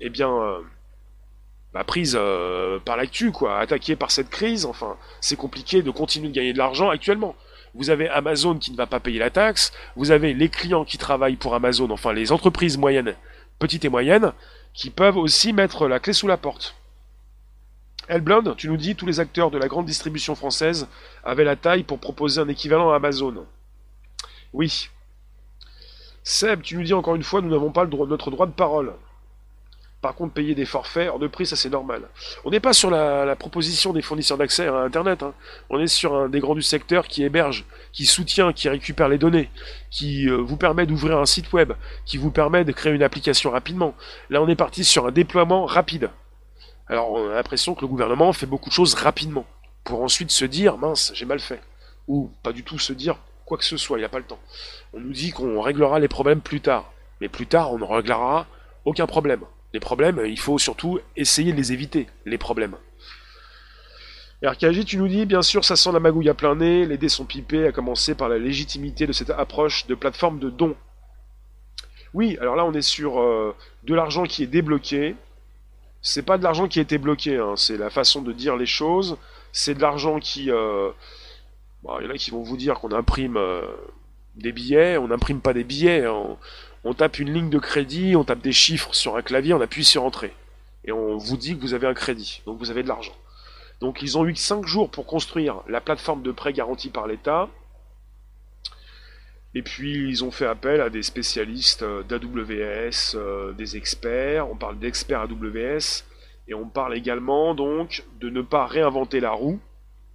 [0.00, 0.60] eh bien, euh,
[1.72, 2.18] bah, prises
[2.84, 4.66] par l'actu, quoi, attaquées par cette crise.
[4.66, 7.34] Enfin, c'est compliqué de continuer de gagner de l'argent actuellement.
[7.74, 10.96] Vous avez Amazon qui ne va pas payer la taxe, vous avez les clients qui
[10.96, 13.16] travaillent pour Amazon, enfin les entreprises moyennes,
[13.58, 14.32] petites et moyennes,
[14.74, 16.76] qui peuvent aussi mettre la clé sous la porte.
[18.06, 20.86] Elblond, tu nous dis tous les acteurs de la grande distribution française
[21.24, 23.44] avaient la taille pour proposer un équivalent à Amazon.
[24.52, 24.88] Oui.
[26.26, 28.94] Seb, tu nous dis encore une fois, nous n'avons pas notre droit de parole.
[30.00, 32.08] Par contre, payer des forfaits hors de prix, ça c'est normal.
[32.44, 35.22] On n'est pas sur la, proposition des fournisseurs d'accès à Internet.
[35.22, 35.34] Hein.
[35.68, 39.18] On est sur un des grands du secteur qui héberge, qui soutient, qui récupère les
[39.18, 39.50] données,
[39.90, 41.74] qui euh, vous permet d'ouvrir un site web,
[42.06, 43.94] qui vous permet de créer une application rapidement.
[44.30, 46.10] Là, on est parti sur un déploiement rapide.
[46.86, 49.46] Alors, on a l'impression que le gouvernement fait beaucoup de choses rapidement,
[49.84, 51.60] pour ensuite se dire, mince, j'ai mal fait.
[52.08, 54.24] Ou pas du tout se dire quoi que ce soit, il n'y a pas le
[54.24, 54.40] temps.
[54.92, 56.92] On nous dit qu'on réglera les problèmes plus tard.
[57.20, 58.46] Mais plus tard, on ne réglera
[58.84, 59.42] aucun problème.
[59.72, 62.76] Les problèmes, il faut surtout essayer de les éviter, les problèmes.
[64.42, 67.08] RKJ, tu nous dis, bien sûr, ça sent la magouille à plein nez, les dés
[67.08, 70.76] sont pipés, à commencer par la légitimité de cette approche de plateforme de dons.
[72.12, 75.16] Oui, alors là, on est sur euh, de l'argent qui est débloqué.
[76.02, 78.66] C'est pas de l'argent qui a été bloqué, hein, c'est la façon de dire les
[78.66, 79.16] choses.
[79.52, 80.50] C'est de l'argent qui.
[80.50, 80.90] Euh,
[82.00, 83.62] il y en a qui vont vous dire qu'on imprime euh,
[84.36, 86.04] des billets, on n'imprime pas des billets.
[86.04, 86.36] Hein
[86.84, 89.84] on tape une ligne de crédit, on tape des chiffres sur un clavier, on appuie
[89.84, 90.34] sur entrée.
[90.84, 93.16] Et on vous dit que vous avez un crédit, donc vous avez de l'argent.
[93.80, 97.48] Donc ils ont eu 5 jours pour construire la plateforme de prêt garantie par l'État.
[99.54, 104.56] Et puis ils ont fait appel à des spécialistes euh, d'AWS, euh, des experts, on
[104.56, 106.04] parle d'experts AWS,
[106.48, 109.60] et on parle également donc de ne pas réinventer la roue,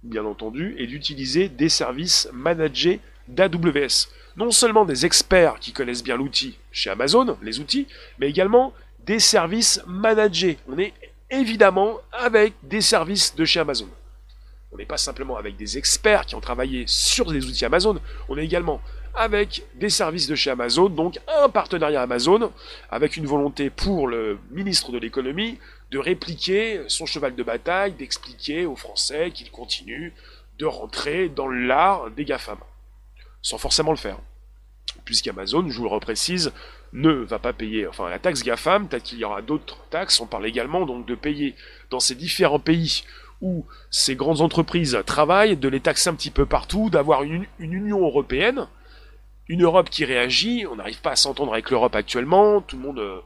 [0.02, 6.16] bien entendu, et d'utiliser des services managés d'AWS non seulement des experts qui connaissent bien
[6.16, 7.86] l'outil chez Amazon, les outils,
[8.18, 8.72] mais également
[9.04, 10.58] des services managés.
[10.68, 10.94] On est
[11.30, 13.88] évidemment avec des services de chez Amazon.
[14.72, 18.38] On n'est pas simplement avec des experts qui ont travaillé sur des outils Amazon, on
[18.38, 18.80] est également
[19.14, 22.52] avec des services de chez Amazon, donc un partenariat Amazon,
[22.90, 25.58] avec une volonté pour le ministre de l'économie
[25.90, 30.12] de répliquer son cheval de bataille, d'expliquer aux Français qu'ils continuent
[30.58, 32.58] de rentrer dans l'art des GAFAM
[33.42, 34.18] sans forcément le faire.
[35.04, 36.52] Puisqu'Amazon, je vous le reprécise,
[36.92, 40.26] ne va pas payer, enfin la taxe GAFAM, peut-être qu'il y aura d'autres taxes, on
[40.26, 41.54] parle également donc de payer
[41.90, 43.04] dans ces différents pays
[43.40, 48.00] où ces grandes entreprises travaillent, de les taxer un petit peu partout, d'avoir une, Union
[48.00, 48.66] européenne,
[49.50, 53.00] une Europe qui réagit, on n'arrive pas à s'entendre avec l'Europe actuellement, tout le monde
[53.00, 53.20] euh,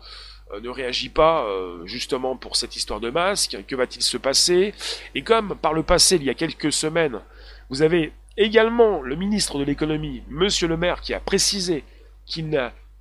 [0.63, 4.73] ne réagit pas euh, justement pour cette histoire de masque, que va-t-il se passer?
[5.15, 7.21] Et comme par le passé, il y a quelques semaines,
[7.69, 11.85] vous avez Également, le ministre de l'économie, Monsieur le maire, qui a précisé
[12.27, 12.51] qu'il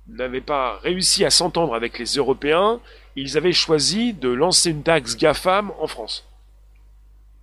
[0.06, 2.78] n'avait pas réussi à s'entendre avec les Européens,
[3.16, 6.28] ils avaient choisi de lancer une taxe GAFAM en France.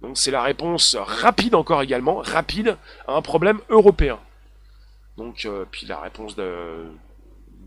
[0.01, 2.77] Donc c'est la réponse rapide encore également, rapide
[3.09, 4.19] à un problème européen.
[5.21, 6.35] Donc euh, puis la réponse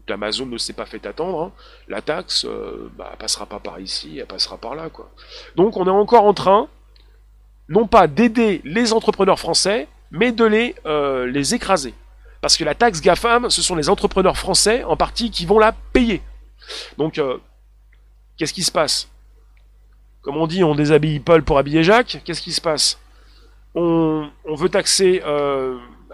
[0.09, 1.41] d'Amazon ne s'est pas fait attendre.
[1.41, 1.53] Hein.
[1.87, 5.09] La taxe, euh, bah, passera pas par ici, elle passera par là, quoi.
[5.55, 6.67] Donc on est encore en train,
[7.69, 11.95] non pas d'aider les entrepreneurs français, mais de les, euh, les écraser.
[12.41, 15.71] Parce que la taxe GAFAM, ce sont les entrepreneurs français en partie qui vont la
[15.93, 16.23] payer.
[16.99, 17.39] Donc, euh,
[18.37, 19.09] qu'est-ce qui se passe?
[20.23, 22.21] Comme on dit, on déshabille Paul pour habiller Jacques.
[22.25, 22.99] Qu'est-ce qui se passe?
[23.77, 25.23] On, veut taxer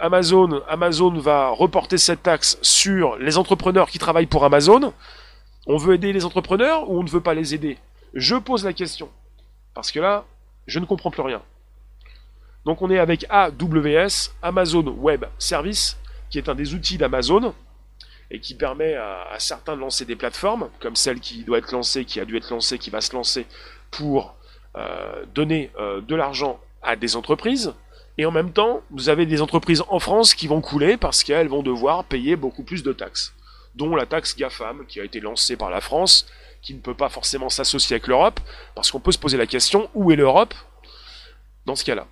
[0.00, 0.62] Amazon.
[0.68, 4.92] Amazon va reporter cette taxe sur les entrepreneurs qui travaillent pour Amazon.
[5.66, 7.78] On veut aider les entrepreneurs ou on ne veut pas les aider?
[8.14, 9.08] Je pose la question.
[9.74, 10.24] Parce que là,
[10.66, 11.42] je ne comprends plus rien.
[12.64, 17.54] Donc on est avec AWS, Amazon Web Service, qui est un des outils d'Amazon,
[18.30, 22.04] et qui permet à, certains de lancer des plateformes, comme celle qui doit être lancée,
[22.04, 23.46] qui a dû être lancée, qui va se lancer
[23.90, 24.34] pour
[24.76, 27.74] euh, donner euh, de l'argent à des entreprises.
[28.20, 31.48] Et en même temps, vous avez des entreprises en France qui vont couler parce qu'elles
[31.48, 33.32] vont devoir payer beaucoup plus de taxes,
[33.76, 36.26] dont la taxe GAFAM qui a été lancée par la France,
[36.60, 38.38] qui ne peut pas forcément s'associer avec l'Europe,
[38.74, 40.52] parce qu'on peut se poser la question, où est l'Europe
[41.64, 42.06] dans ce cas-là?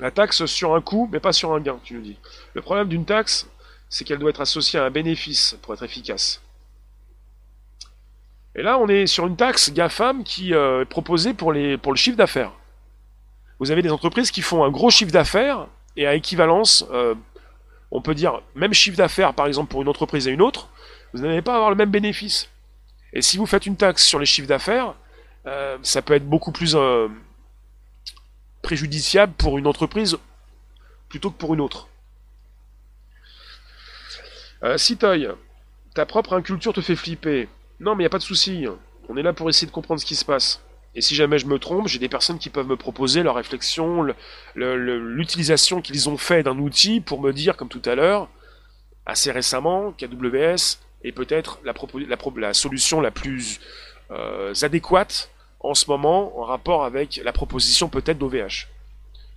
[0.00, 2.16] La taxe sur un coût, mais pas sur un gain, tu nous dis.
[2.54, 3.46] Le problème d'une taxe,
[3.88, 6.42] c'est qu'elle doit être associée à un bénéfice pour être efficace.
[8.56, 11.92] Et là, on est sur une taxe GAFAM qui euh, est proposée pour, les, pour
[11.92, 12.57] le chiffre d'affaires.
[13.58, 15.66] Vous avez des entreprises qui font un gros chiffre d'affaires
[15.96, 17.14] et à équivalence, euh,
[17.90, 20.68] on peut dire même chiffre d'affaires par exemple pour une entreprise et une autre,
[21.12, 22.48] vous n'allez pas avoir le même bénéfice.
[23.12, 24.94] Et si vous faites une taxe sur les chiffres d'affaires,
[25.46, 26.76] euh, ça peut être beaucoup plus
[28.62, 30.18] préjudiciable pour une entreprise
[31.08, 31.88] plutôt que pour une autre.
[34.62, 35.28] Euh, Citoy,
[35.94, 37.48] ta propre inculture te fait flipper.
[37.80, 38.66] Non, mais il a pas de souci.
[39.08, 40.60] On est là pour essayer de comprendre ce qui se passe.
[40.98, 44.04] Et si jamais je me trompe, j'ai des personnes qui peuvent me proposer leur réflexion,
[44.56, 48.28] l'utilisation qu'ils ont fait d'un outil pour me dire, comme tout à l'heure,
[49.06, 53.60] assez récemment, qu'AWS est peut-être la, solution la plus
[54.10, 55.30] euh, adéquate
[55.60, 58.66] en ce moment en rapport avec la proposition peut-être d'OVH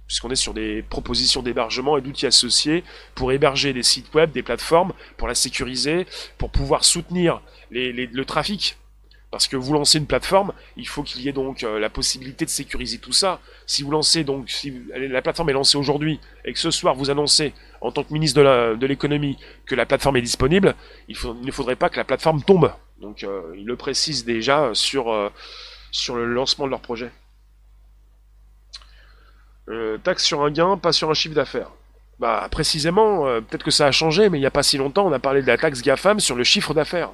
[0.07, 4.43] puisqu'on est sur des propositions d'hébergement et d'outils associés pour héberger des sites web, des
[4.43, 6.05] plateformes, pour la sécuriser,
[6.37, 8.77] pour pouvoir soutenir le trafic.
[9.31, 12.43] Parce que vous lancez une plateforme, il faut qu'il y ait donc euh, la possibilité
[12.43, 13.39] de sécuriser tout ça.
[13.65, 17.09] Si vous lancez donc, si la plateforme est lancée aujourd'hui et que ce soir vous
[17.09, 18.41] annoncez en tant que ministre
[18.75, 20.75] de l'économie que la plateforme est disponible,
[21.07, 22.73] il, ne faudrait pas que la plateforme tombe.
[22.99, 25.29] Donc euh, il le précise déjà sur, euh,
[25.91, 27.09] sur le lancement de leur projet.
[30.03, 31.71] Taxe sur un gain, pas sur un chiffre d'affaires.
[32.19, 35.13] Bah précisément, peut-être que ça a changé, mais il n'y a pas si longtemps, on
[35.13, 37.11] a parlé de la taxe GAFAM sur le chiffre d'affaires.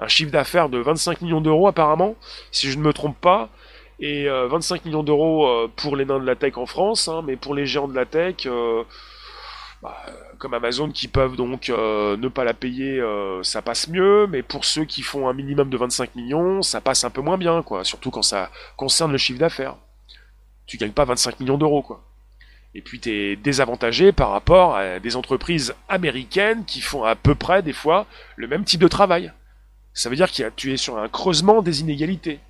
[0.00, 2.16] Un chiffre d'affaires de 25 millions d'euros apparemment,
[2.50, 3.50] si je ne me trompe pas,
[4.00, 7.36] et 25 euh, millions d'euros pour les nains de la tech en France, hein, mais
[7.36, 8.48] pour les géants de la tech,
[9.82, 9.96] bah,
[10.38, 13.00] comme Amazon qui peuvent donc ne pas la payer,
[13.42, 17.04] ça passe mieux, mais pour ceux qui font un minimum de 25 millions, ça passe
[17.04, 19.76] un peu moins bien, quoi, surtout quand ça concerne le chiffre d'affaires
[20.70, 22.04] tu gagnes pas 25 millions d'euros, quoi.
[22.76, 27.34] Et puis tu es désavantagé par rapport à des entreprises américaines qui font à peu
[27.34, 29.32] près des fois le même type de travail.
[29.94, 32.40] Ça veut dire que tu es sur un creusement des inégalités.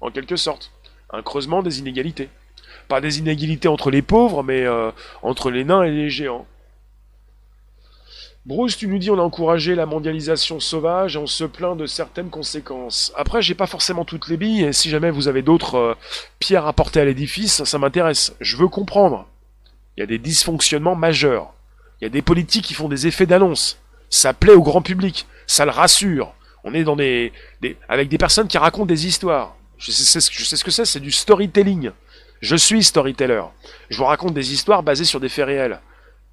[0.00, 0.72] En quelque sorte.
[1.10, 2.28] Un creusement des inégalités.
[2.88, 4.90] Pas des inégalités entre les pauvres, mais euh,
[5.22, 6.46] entre les nains et les géants.
[8.44, 11.86] Bruce, tu nous dis on a encouragé la mondialisation sauvage et on se plaint de
[11.86, 13.12] certaines conséquences.
[13.16, 15.94] Après, j'ai pas forcément toutes les billes, et si jamais vous avez d'autres euh,
[16.38, 18.36] pierres à porter à l'édifice, ça m'intéresse.
[18.38, 19.26] Je veux comprendre.
[19.96, 21.54] Il y a des dysfonctionnements majeurs.
[22.00, 23.80] Il y a des politiques qui font des effets d'annonce.
[24.10, 25.26] Ça plaît au grand public.
[25.46, 26.34] Ça le rassure.
[26.64, 27.32] On est dans des,
[27.88, 29.56] avec des personnes qui racontent des histoires.
[29.78, 31.90] Je sais, je sais ce que c'est, c'est du storytelling.
[32.40, 33.42] Je suis storyteller.
[33.88, 35.80] Je vous raconte des histoires basées sur des faits réels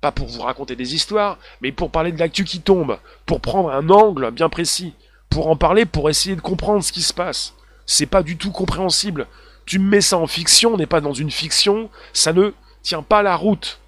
[0.03, 3.71] pas pour vous raconter des histoires, mais pour parler de l'actu qui tombe, pour prendre
[3.71, 4.93] un angle bien précis,
[5.29, 7.53] pour en parler, pour essayer de comprendre ce qui se passe.
[7.85, 9.27] C'est pas du tout compréhensible.
[9.65, 13.01] Tu me mets ça en fiction, on n'est pas dans une fiction, ça ne tient
[13.01, 13.79] pas la route.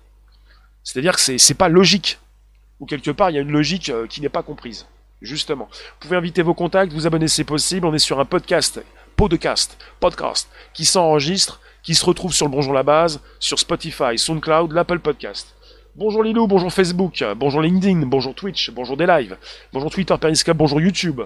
[0.85, 2.17] C'est-à-dire que c'est pas logique.
[2.79, 4.85] Ou quelque part, il y a une logique euh, qui n'est pas comprise.
[5.25, 5.67] Justement.
[5.71, 7.87] Vous pouvez inviter vos contacts, vous abonner, c'est possible.
[7.87, 8.83] On est sur un podcast,
[9.15, 14.71] podcast, podcast, qui s'enregistre, qui se retrouve sur le Bonjour la Base, sur Spotify, SoundCloud,
[14.71, 15.55] l'Apple Podcast.
[15.95, 19.35] Bonjour Lilou, bonjour Facebook, bonjour LinkedIn, bonjour Twitch, bonjour des lives,
[19.73, 21.21] bonjour Twitter, Periscope, bonjour YouTube.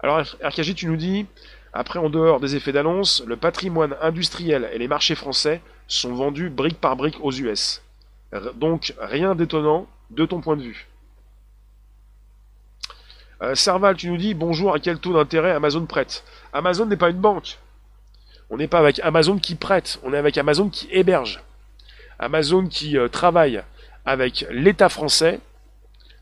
[0.00, 1.26] Alors RKG, tu nous dis,
[1.72, 6.50] après en dehors des effets d'annonce, le patrimoine industriel et les marchés français sont vendus
[6.50, 7.82] brique par brique aux US.
[8.56, 10.89] Donc rien d'étonnant de ton point de vue.
[13.42, 17.10] Euh, Serval, tu nous dis bonjour, à quel taux d'intérêt Amazon prête Amazon n'est pas
[17.10, 17.58] une banque.
[18.50, 21.40] On n'est pas avec Amazon qui prête, on est avec Amazon qui héberge.
[22.18, 23.62] Amazon qui euh, travaille
[24.04, 25.40] avec l'État français,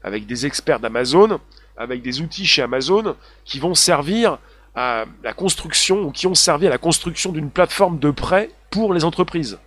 [0.04, 1.40] avec des experts d'Amazon,
[1.76, 4.38] avec des outils chez Amazon qui vont servir
[4.74, 8.94] à la construction ou qui ont servi à la construction d'une plateforme de prêt pour
[8.94, 9.58] les entreprises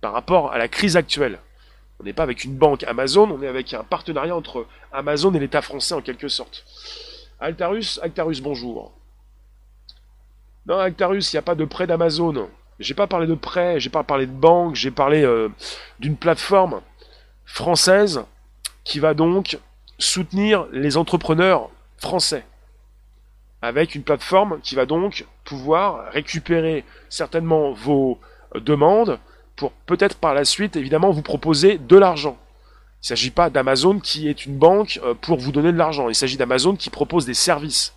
[0.00, 1.38] par rapport à la crise actuelle.
[2.02, 5.38] On n'est pas avec une banque Amazon, on est avec un partenariat entre Amazon et
[5.38, 6.64] l'État français en quelque sorte.
[7.38, 8.90] Altarus, Altarus, bonjour.
[10.66, 12.48] Non, Altarus, il n'y a pas de prêt d'Amazon.
[12.80, 15.48] J'ai pas parlé de prêt, j'ai pas parlé de banque, j'ai parlé euh,
[16.00, 16.82] d'une plateforme
[17.44, 18.24] française
[18.82, 19.60] qui va donc
[20.00, 22.44] soutenir les entrepreneurs français.
[23.60, 28.18] Avec une plateforme qui va donc pouvoir récupérer certainement vos
[28.56, 29.20] demandes
[29.86, 32.36] peut-être par la suite évidemment vous proposer de l'argent.
[32.96, 36.08] Il ne s'agit pas d'Amazon qui est une banque euh, pour vous donner de l'argent.
[36.08, 37.94] Il s'agit d'Amazon qui propose des services.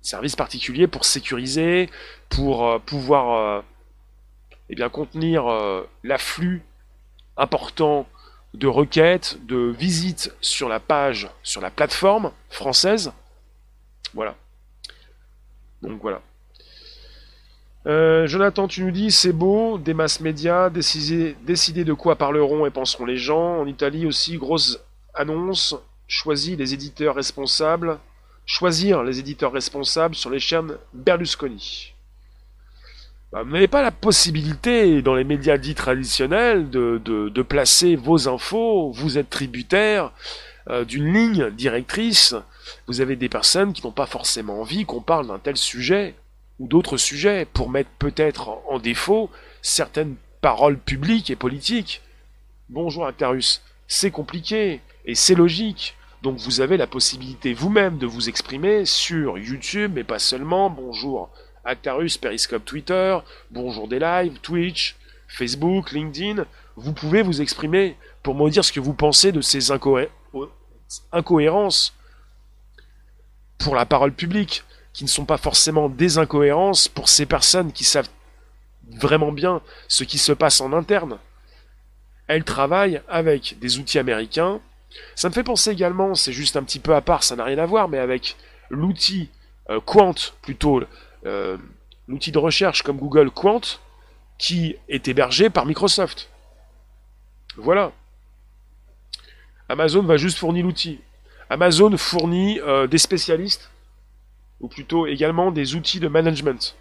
[0.00, 1.88] Services particuliers pour sécuriser,
[2.28, 3.62] pour euh, pouvoir
[4.68, 5.44] eh bien, contenir
[6.02, 6.62] l'afflux
[7.36, 8.06] important
[8.54, 13.12] de requêtes, de visites sur la page, sur la plateforme française.
[14.14, 14.34] Voilà.
[15.82, 16.20] Donc voilà.
[17.86, 22.64] Euh, Jonathan, tu nous dis, c'est beau, des masses médias, décider, décider de quoi parleront
[22.64, 23.60] et penseront les gens.
[23.60, 24.78] En Italie aussi, grosse
[25.14, 25.74] annonce,
[26.06, 27.98] choisis les éditeurs responsables,
[28.46, 31.94] choisir les éditeurs responsables sur les chaînes Berlusconi.
[33.32, 38.92] Bah, vous n'avez pas la possibilité, dans les médias dits traditionnels, de, placer vos infos,
[38.92, 40.12] vous êtes tributaire
[40.68, 42.36] euh, d'une ligne directrice.
[42.86, 46.14] Vous avez des personnes qui n'ont pas forcément envie qu'on parle d'un tel sujet
[46.62, 49.30] ou d'autres sujets pour mettre peut-être en défaut
[49.62, 52.02] certaines paroles publiques et politiques.
[52.68, 55.96] Bonjour Actarus, c'est compliqué et c'est logique.
[56.22, 60.70] Donc vous avez la possibilité vous-même de vous exprimer sur YouTube, mais pas seulement.
[60.70, 61.30] Bonjour
[61.64, 63.18] Actarus, Periscope Twitter,
[63.50, 64.94] bonjour des lives, Twitch,
[65.26, 66.46] Facebook, LinkedIn.
[66.76, 69.72] Vous pouvez vous exprimer pour me dire ce que vous pensez de ces
[71.10, 71.92] incohérences
[73.58, 77.84] pour la parole publique qui ne sont pas forcément des incohérences pour ces personnes qui
[77.84, 78.08] savent
[78.90, 81.18] vraiment bien ce qui se passe en interne.
[82.26, 84.60] Elles travaillent avec des outils américains.
[85.14, 87.58] Ça me fait penser également, c'est juste un petit peu à part, ça n'a rien
[87.58, 88.36] à voir, mais avec
[88.68, 89.30] l'outil
[89.70, 90.82] euh, Quant, plutôt
[91.24, 91.56] euh,
[92.08, 93.60] l'outil de recherche comme Google Quant,
[94.38, 96.28] qui est hébergé par Microsoft.
[97.56, 97.92] Voilà.
[99.68, 101.00] Amazon va juste fournir l'outil.
[101.48, 103.70] Amazon fournit euh, des spécialistes
[104.62, 106.76] ou plutôt également des outils de management.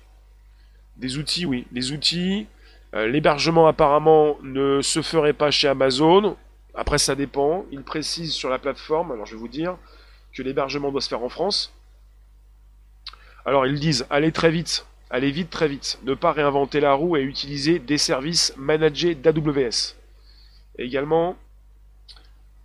[0.98, 2.48] Des outils, oui, des outils.
[2.94, 6.38] Euh, l'hébergement apparemment ne se ferait pas chez Amazon.
[6.76, 7.66] Après, ça dépend.
[7.72, 9.78] Ils précisent sur la plateforme, alors je vais vous dire,
[10.34, 11.74] que l'hébergement doit se faire en France.
[13.46, 17.18] Alors ils disent, allez très vite, allez vite très vite, ne pas réinventer la roue
[17.18, 19.96] et utiliser des services managés d'AWS.
[20.78, 21.36] Également,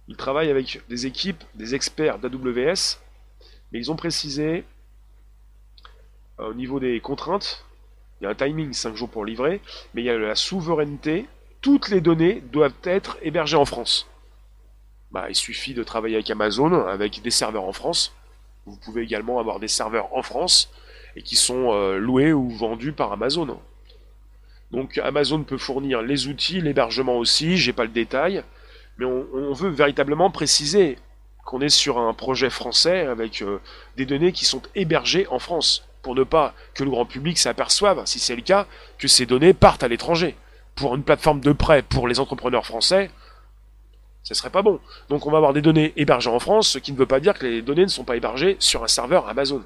[0.07, 2.99] ils travaillent avec des équipes, des experts d'AWS,
[3.73, 4.65] mais ils ont précisé
[6.39, 7.65] au niveau des contraintes,
[8.21, 9.61] il y a un timing 5 jours pour livrer,
[9.95, 11.27] mais il y a la souveraineté.
[11.61, 14.09] Toutes les données doivent être hébergées en France.
[15.11, 18.15] Bah, il suffit de travailler avec Amazon, avec des serveurs en France.
[18.67, 20.71] Vous pouvez également avoir des serveurs en France
[21.15, 23.59] et qui sont euh, loués ou vendus par Amazon.
[24.71, 28.43] Donc Amazon peut fournir les outils, l'hébergement aussi, j'ai pas le détail,
[28.99, 30.99] mais on, veut véritablement préciser
[31.45, 33.61] qu'on est sur un projet français avec euh,
[33.97, 38.03] des données qui sont hébergées en France pour ne pas que le grand public s'aperçoive,
[38.05, 40.37] si c'est le cas, que ces données partent à l'étranger.
[40.77, 43.11] Pour une plateforme de prêt pour les entrepreneurs français,
[44.23, 44.79] ce serait pas bon.
[45.09, 47.35] Donc on va avoir des données hébergées en France, ce qui ne veut pas dire
[47.35, 49.65] que les données ne sont pas hébergées sur un serveur Amazon.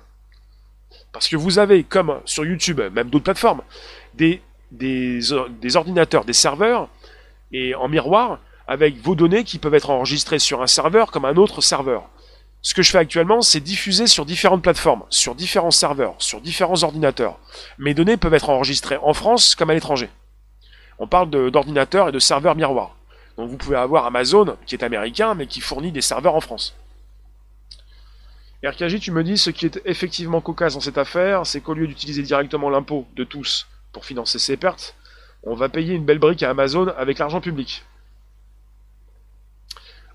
[1.12, 3.60] Parce que vous avez, comme sur YouTube, même d'autres plateformes,
[4.14, 5.20] des, des,
[5.60, 6.88] des ordinateurs, des serveurs,
[7.52, 11.36] et en miroir, avec vos données qui peuvent être enregistrées sur un serveur comme un
[11.36, 12.08] autre serveur.
[12.62, 16.82] Ce que je fais actuellement, c'est diffuser sur différentes plateformes, sur différents serveurs, sur différents
[16.82, 17.38] ordinateurs.
[17.78, 20.10] Mes données peuvent être enregistrées en France comme à l'étranger.
[20.98, 22.94] On parle d'ordinateurs et de serveurs miroirs.
[23.38, 26.76] Donc vous pouvez avoir Amazon, qui est américain, mais qui fournit des serveurs en France.
[28.62, 31.86] RKJ, tu me dis, ce qui est effectivement cocasse dans cette affaire, c'est qu'au lieu
[31.86, 34.94] d'utiliser directement l'impôt de tous pour financer ses pertes,
[35.42, 37.82] on va payer une belle brique à Amazon avec l'argent public.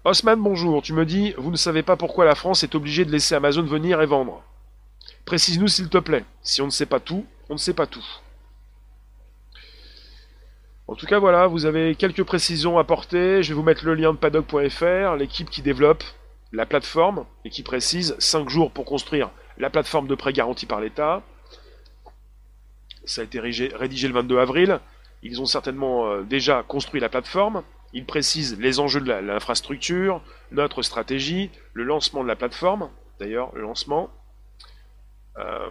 [0.08, 0.84] Osman, bonjour.
[0.84, 3.64] Tu me dis, vous ne savez pas pourquoi la France est obligée de laisser Amazon
[3.64, 4.44] venir et vendre.
[5.26, 6.24] Précise-nous s'il te plaît.
[6.44, 8.06] Si on ne sait pas tout, on ne sait pas tout.
[10.88, 13.42] En tout cas, voilà, vous avez quelques précisions à apporter.
[13.42, 16.04] Je vais vous mettre le lien de paddock.fr, l'équipe qui développe
[16.52, 20.82] la plateforme et qui précise 5 jours pour construire la plateforme de prêt garantie par
[20.82, 21.24] l'État.
[23.06, 24.80] Ça a été rédigé le 22 avril.
[25.24, 27.64] Ils ont certainement euh, déjà construit la plateforme.
[27.96, 30.22] Il précise les enjeux de l'infrastructure,
[30.52, 32.90] notre stratégie, le lancement de la plateforme,
[33.22, 34.10] d'ailleurs, le lancement.
[35.38, 35.70] Euh,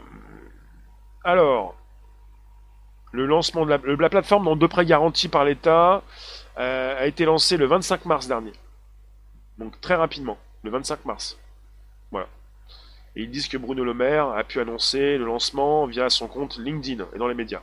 [1.22, 1.76] alors,
[3.12, 6.02] le lancement de la, plateforme, dont deux prêts garantis par l'État,
[6.56, 8.52] euh, a été lancé le 25 mars dernier.
[9.58, 11.38] Donc très rapidement, le 25 mars.
[12.10, 12.28] Voilà.
[13.16, 16.56] Et ils disent que Bruno Le Maire a pu annoncer le lancement via son compte
[16.56, 17.62] LinkedIn et dans les médias.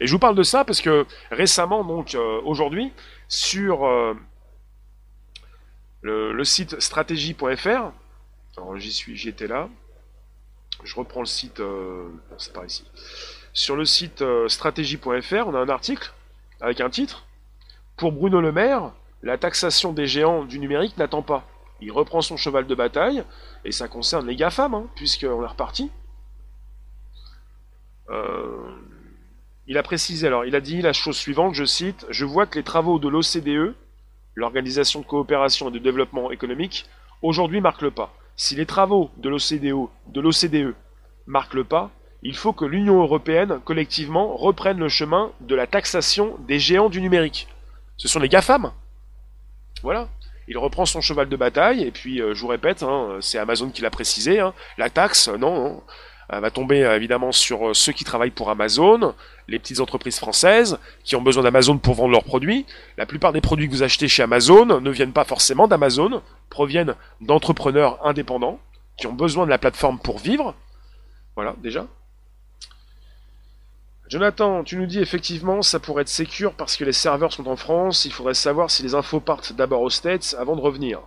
[0.00, 2.92] Et je vous parle de ça parce que récemment, donc euh, aujourd'hui,
[3.28, 4.14] sur euh,
[6.02, 7.92] le, site stratégie.fr,
[8.56, 9.68] alors j'y suis, j'y étais là.
[10.84, 12.84] Je reprends le site, euh, c'est par ici.
[13.52, 16.12] Sur le site stratégie.fr, on a un article
[16.60, 17.24] avec un titre.
[17.96, 18.92] Pour Bruno Le Maire,
[19.22, 21.44] la taxation des géants du numérique n'attend pas.
[21.80, 23.24] Il reprend son cheval de bataille,
[23.64, 25.90] et ça concerne les GAFAM, hein, puisqu'on est reparti.
[28.10, 28.67] Euh,
[29.68, 32.58] il a précisé, alors, il a dit la chose suivante, je cite, Je vois que
[32.58, 33.74] les travaux de l'OCDE,
[34.34, 36.86] l'Organisation de coopération et de développement économique,
[37.20, 38.14] aujourd'hui marquent le pas.
[38.34, 40.74] Si les travaux de l'OCDE, de l'OCDE
[41.26, 41.90] marquent le pas,
[42.22, 47.02] il faut que l'Union européenne, collectivement, reprenne le chemin de la taxation des géants du
[47.02, 47.46] numérique.
[47.98, 48.72] Ce sont les GAFAM.
[49.82, 50.08] Voilà.
[50.48, 53.68] Il reprend son cheval de bataille, et puis, euh, je vous répète, hein, c'est Amazon
[53.68, 55.82] qui l'a précisé, hein, la taxe, non, non,
[56.28, 59.14] va tomber euh, évidemment sur euh, ceux qui travaillent pour Amazon,
[59.48, 62.66] les petites entreprises françaises qui ont besoin d'Amazon pour vendre leurs produits.
[62.96, 66.94] La plupart des produits que vous achetez chez Amazon ne viennent pas forcément d'Amazon, proviennent
[67.20, 68.60] d'entrepreneurs indépendants
[68.98, 70.54] qui ont besoin de la plateforme pour vivre.
[71.34, 71.86] Voilà, déjà.
[74.08, 77.56] Jonathan, tu nous dis effectivement ça pourrait être sécure parce que les serveurs sont en
[77.56, 81.00] France, il faudrait savoir si les infos partent d'abord aux States avant de revenir.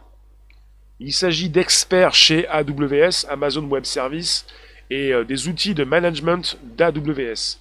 [1.00, 4.46] Il s'agit d'experts chez AWS, Amazon Web Services,
[4.92, 7.60] et euh, des outils de management d'AWS.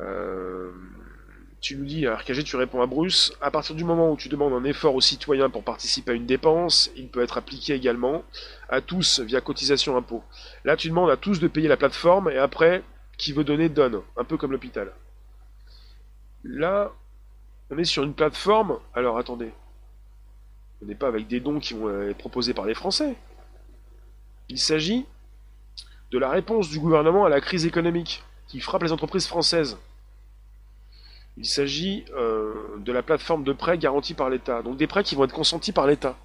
[0.00, 0.72] Euh,
[1.60, 4.52] tu nous dis, RKG, tu réponds à Bruce, à partir du moment où tu demandes
[4.52, 8.24] un effort aux citoyens pour participer à une dépense, il peut être appliqué également
[8.68, 10.24] à tous via cotisation impôt.
[10.64, 12.82] Là, tu demandes à tous de payer la plateforme et après,
[13.16, 14.90] qui veut donner, donne, un peu comme l'hôpital.
[16.42, 16.90] Là,
[17.70, 19.52] on est sur une plateforme, alors attendez,
[20.82, 23.14] on n'est pas avec des dons qui vont être proposés par les Français.
[24.52, 25.06] Il s'agit
[26.10, 29.78] de la réponse du gouvernement à la crise économique qui frappe les entreprises françaises.
[31.38, 34.60] Il s'agit euh, de la plateforme de prêts garantie par l'État.
[34.60, 36.18] Donc des prêts qui vont être consentis par l'État.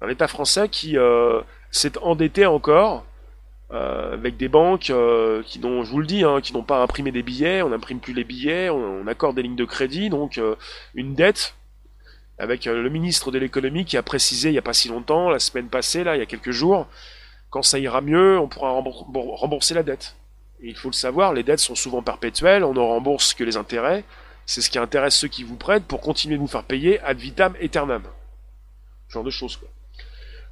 [0.00, 1.40] Un État français qui euh,
[1.72, 3.04] s'est endetté encore
[3.72, 4.92] euh, avec des banques
[5.44, 7.98] qui n'ont, je vous le dis, hein, qui n'ont pas imprimé des billets, on n'imprime
[7.98, 10.40] plus les billets, on, on, accorde des lignes de crédit, donc
[10.94, 11.56] une dette
[12.38, 15.40] avec le ministre de l'économie qui a précisé il n'y a pas si longtemps, la
[15.40, 16.86] semaine passée, là, il y a quelques jours,
[17.50, 20.16] quand ça ira mieux, on pourra rembourser la dette.
[20.60, 23.56] Et il faut le savoir, les dettes sont souvent perpétuelles, on ne rembourse que les
[23.56, 24.04] intérêts.
[24.46, 27.18] C'est ce qui intéresse ceux qui vous prêtent pour continuer de vous faire payer ad
[27.18, 28.02] vitam aeternam.
[29.08, 29.68] Genre de choses, quoi.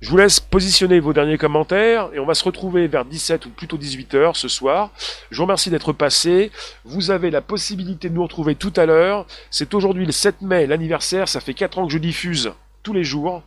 [0.00, 3.50] Je vous laisse positionner vos derniers commentaires et on va se retrouver vers 17 ou
[3.50, 4.90] plutôt 18 heures ce soir.
[5.30, 6.50] Je vous remercie d'être passé.
[6.84, 9.26] Vous avez la possibilité de nous retrouver tout à l'heure.
[9.50, 11.26] C'est aujourd'hui le 7 mai, l'anniversaire.
[11.26, 13.42] Ça fait 4 ans que je diffuse tous les jours.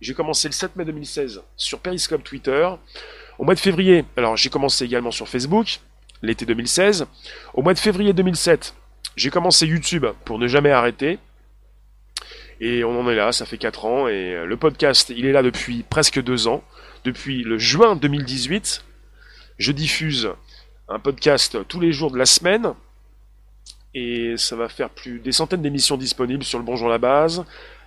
[0.00, 2.66] J'ai commencé le 7 mai 2016 sur Periscope Twitter.
[3.38, 5.80] Au mois de février, alors j'ai commencé également sur Facebook,
[6.22, 7.06] l'été 2016.
[7.52, 8.74] Au mois de février 2007,
[9.16, 11.18] j'ai commencé YouTube pour ne jamais arrêter.
[12.60, 14.08] Et on en est là, ça fait 4 ans.
[14.08, 16.64] Et le podcast, il est là depuis presque 2 ans.
[17.04, 18.82] Depuis le juin 2018,
[19.58, 20.30] je diffuse
[20.88, 22.72] un podcast tous les jours de la semaine.
[23.92, 27.44] Et ça va faire plus des centaines d'émissions disponibles sur le Bonjour la base,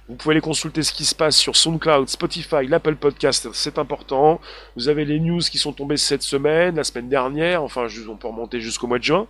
[0.10, 4.42] vous pouvez aller consulter ce qui se passe sur SoundCloud, Spotify, l'Apple Podcast, c'est important.
[4.76, 8.28] Vous avez les news qui sont tombées cette semaine, la semaine dernière, enfin on peut
[8.28, 9.28] remonter jusqu'au mois de juin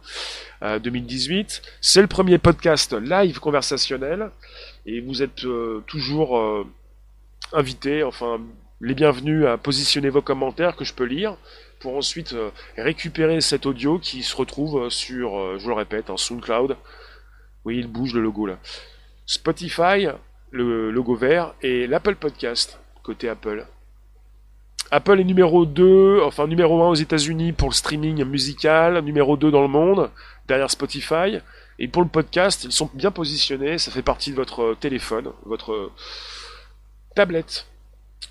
[0.61, 1.61] 2018.
[1.63, 4.31] Euh, c'est le premier podcast live conversationnel
[4.87, 6.65] et vous êtes euh, toujours euh,
[7.51, 8.41] invités, enfin
[8.81, 11.37] les bienvenus à positionner vos commentaires que je peux lire
[11.81, 12.35] pour ensuite
[12.77, 16.77] récupérer cet audio qui se retrouve sur, je vous le répète, un SoundCloud.
[17.63, 18.57] Oui, il bouge le logo là.
[19.25, 20.07] Spotify,
[20.53, 23.65] le logo vert, et l'Apple Podcast, côté Apple.
[24.91, 29.49] Apple est numéro 2, enfin numéro 1 aux États-Unis pour le streaming musical, numéro 2
[29.49, 30.11] dans le monde,
[30.47, 31.39] derrière Spotify.
[31.79, 35.91] Et pour le podcast, ils sont bien positionnés, ça fait partie de votre téléphone, votre
[37.15, 37.65] tablette.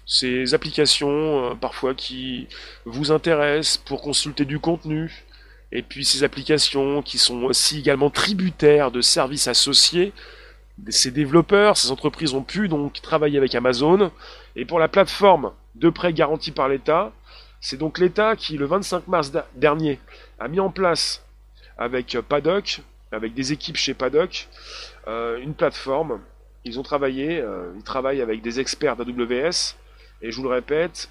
[0.06, 2.46] Ces applications, euh, parfois, qui
[2.84, 5.24] vous intéressent pour consulter du contenu.
[5.72, 10.12] Et puis ces applications qui sont aussi également tributaires de services associés,
[10.88, 14.10] ces développeurs, ces entreprises ont pu donc travailler avec Amazon.
[14.56, 17.12] Et pour la plateforme de prêt garantie par l'État,
[17.60, 20.00] c'est donc l'État qui, le 25 mars dernier,
[20.38, 21.24] a mis en place
[21.78, 22.80] avec Paddock,
[23.12, 24.48] avec des équipes chez Paddock,
[25.06, 26.20] euh, une plateforme.
[26.64, 29.76] Ils ont travaillé, euh, ils travaillent avec des experts d'AWS.
[30.22, 31.10] Et je vous le répète,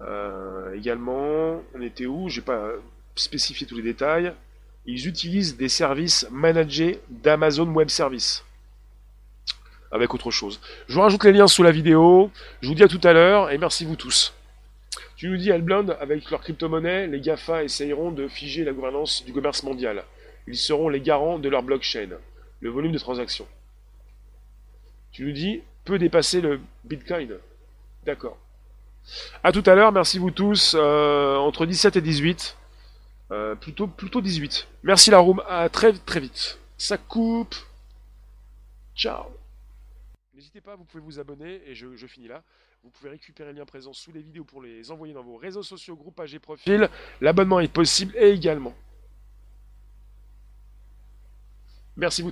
[0.00, 2.28] euh, également, on était où?
[2.28, 2.70] J'ai pas
[3.16, 4.32] spécifié tous les détails
[4.86, 8.44] ils utilisent des services managés d'Amazon Web Services.
[9.92, 10.60] Avec autre chose.
[10.88, 12.30] Je vous rajoute les liens sous la vidéo.
[12.60, 14.32] Je vous dis à tout à l'heure et merci vous tous.
[15.16, 19.32] Tu nous dis, Alblond, avec leur crypto-monnaie, les GAFA essayeront de figer la gouvernance du
[19.32, 20.04] commerce mondial.
[20.46, 22.08] Ils seront les garants de leur blockchain,
[22.60, 23.46] le volume de transactions.
[25.12, 27.36] Tu nous dis, peut dépasser le Bitcoin.
[28.06, 28.38] D'accord.
[29.42, 30.74] A tout à l'heure, merci vous tous.
[30.78, 32.56] Euh, entre 17 et 18.
[33.32, 34.66] Euh, plutôt, plutôt 18.
[34.82, 36.58] Merci la room, à très très vite.
[36.76, 37.54] Ça coupe.
[38.94, 39.24] Ciao
[40.34, 42.42] N'hésitez pas, vous pouvez vous abonner, et je, je, finis là.
[42.82, 45.62] Vous pouvez récupérer le lien présent sous les vidéos pour les envoyer dans vos réseaux
[45.62, 46.88] sociaux, groupes, pages et profils.
[47.20, 48.74] L'abonnement est possible et également.
[51.96, 52.28] Merci vous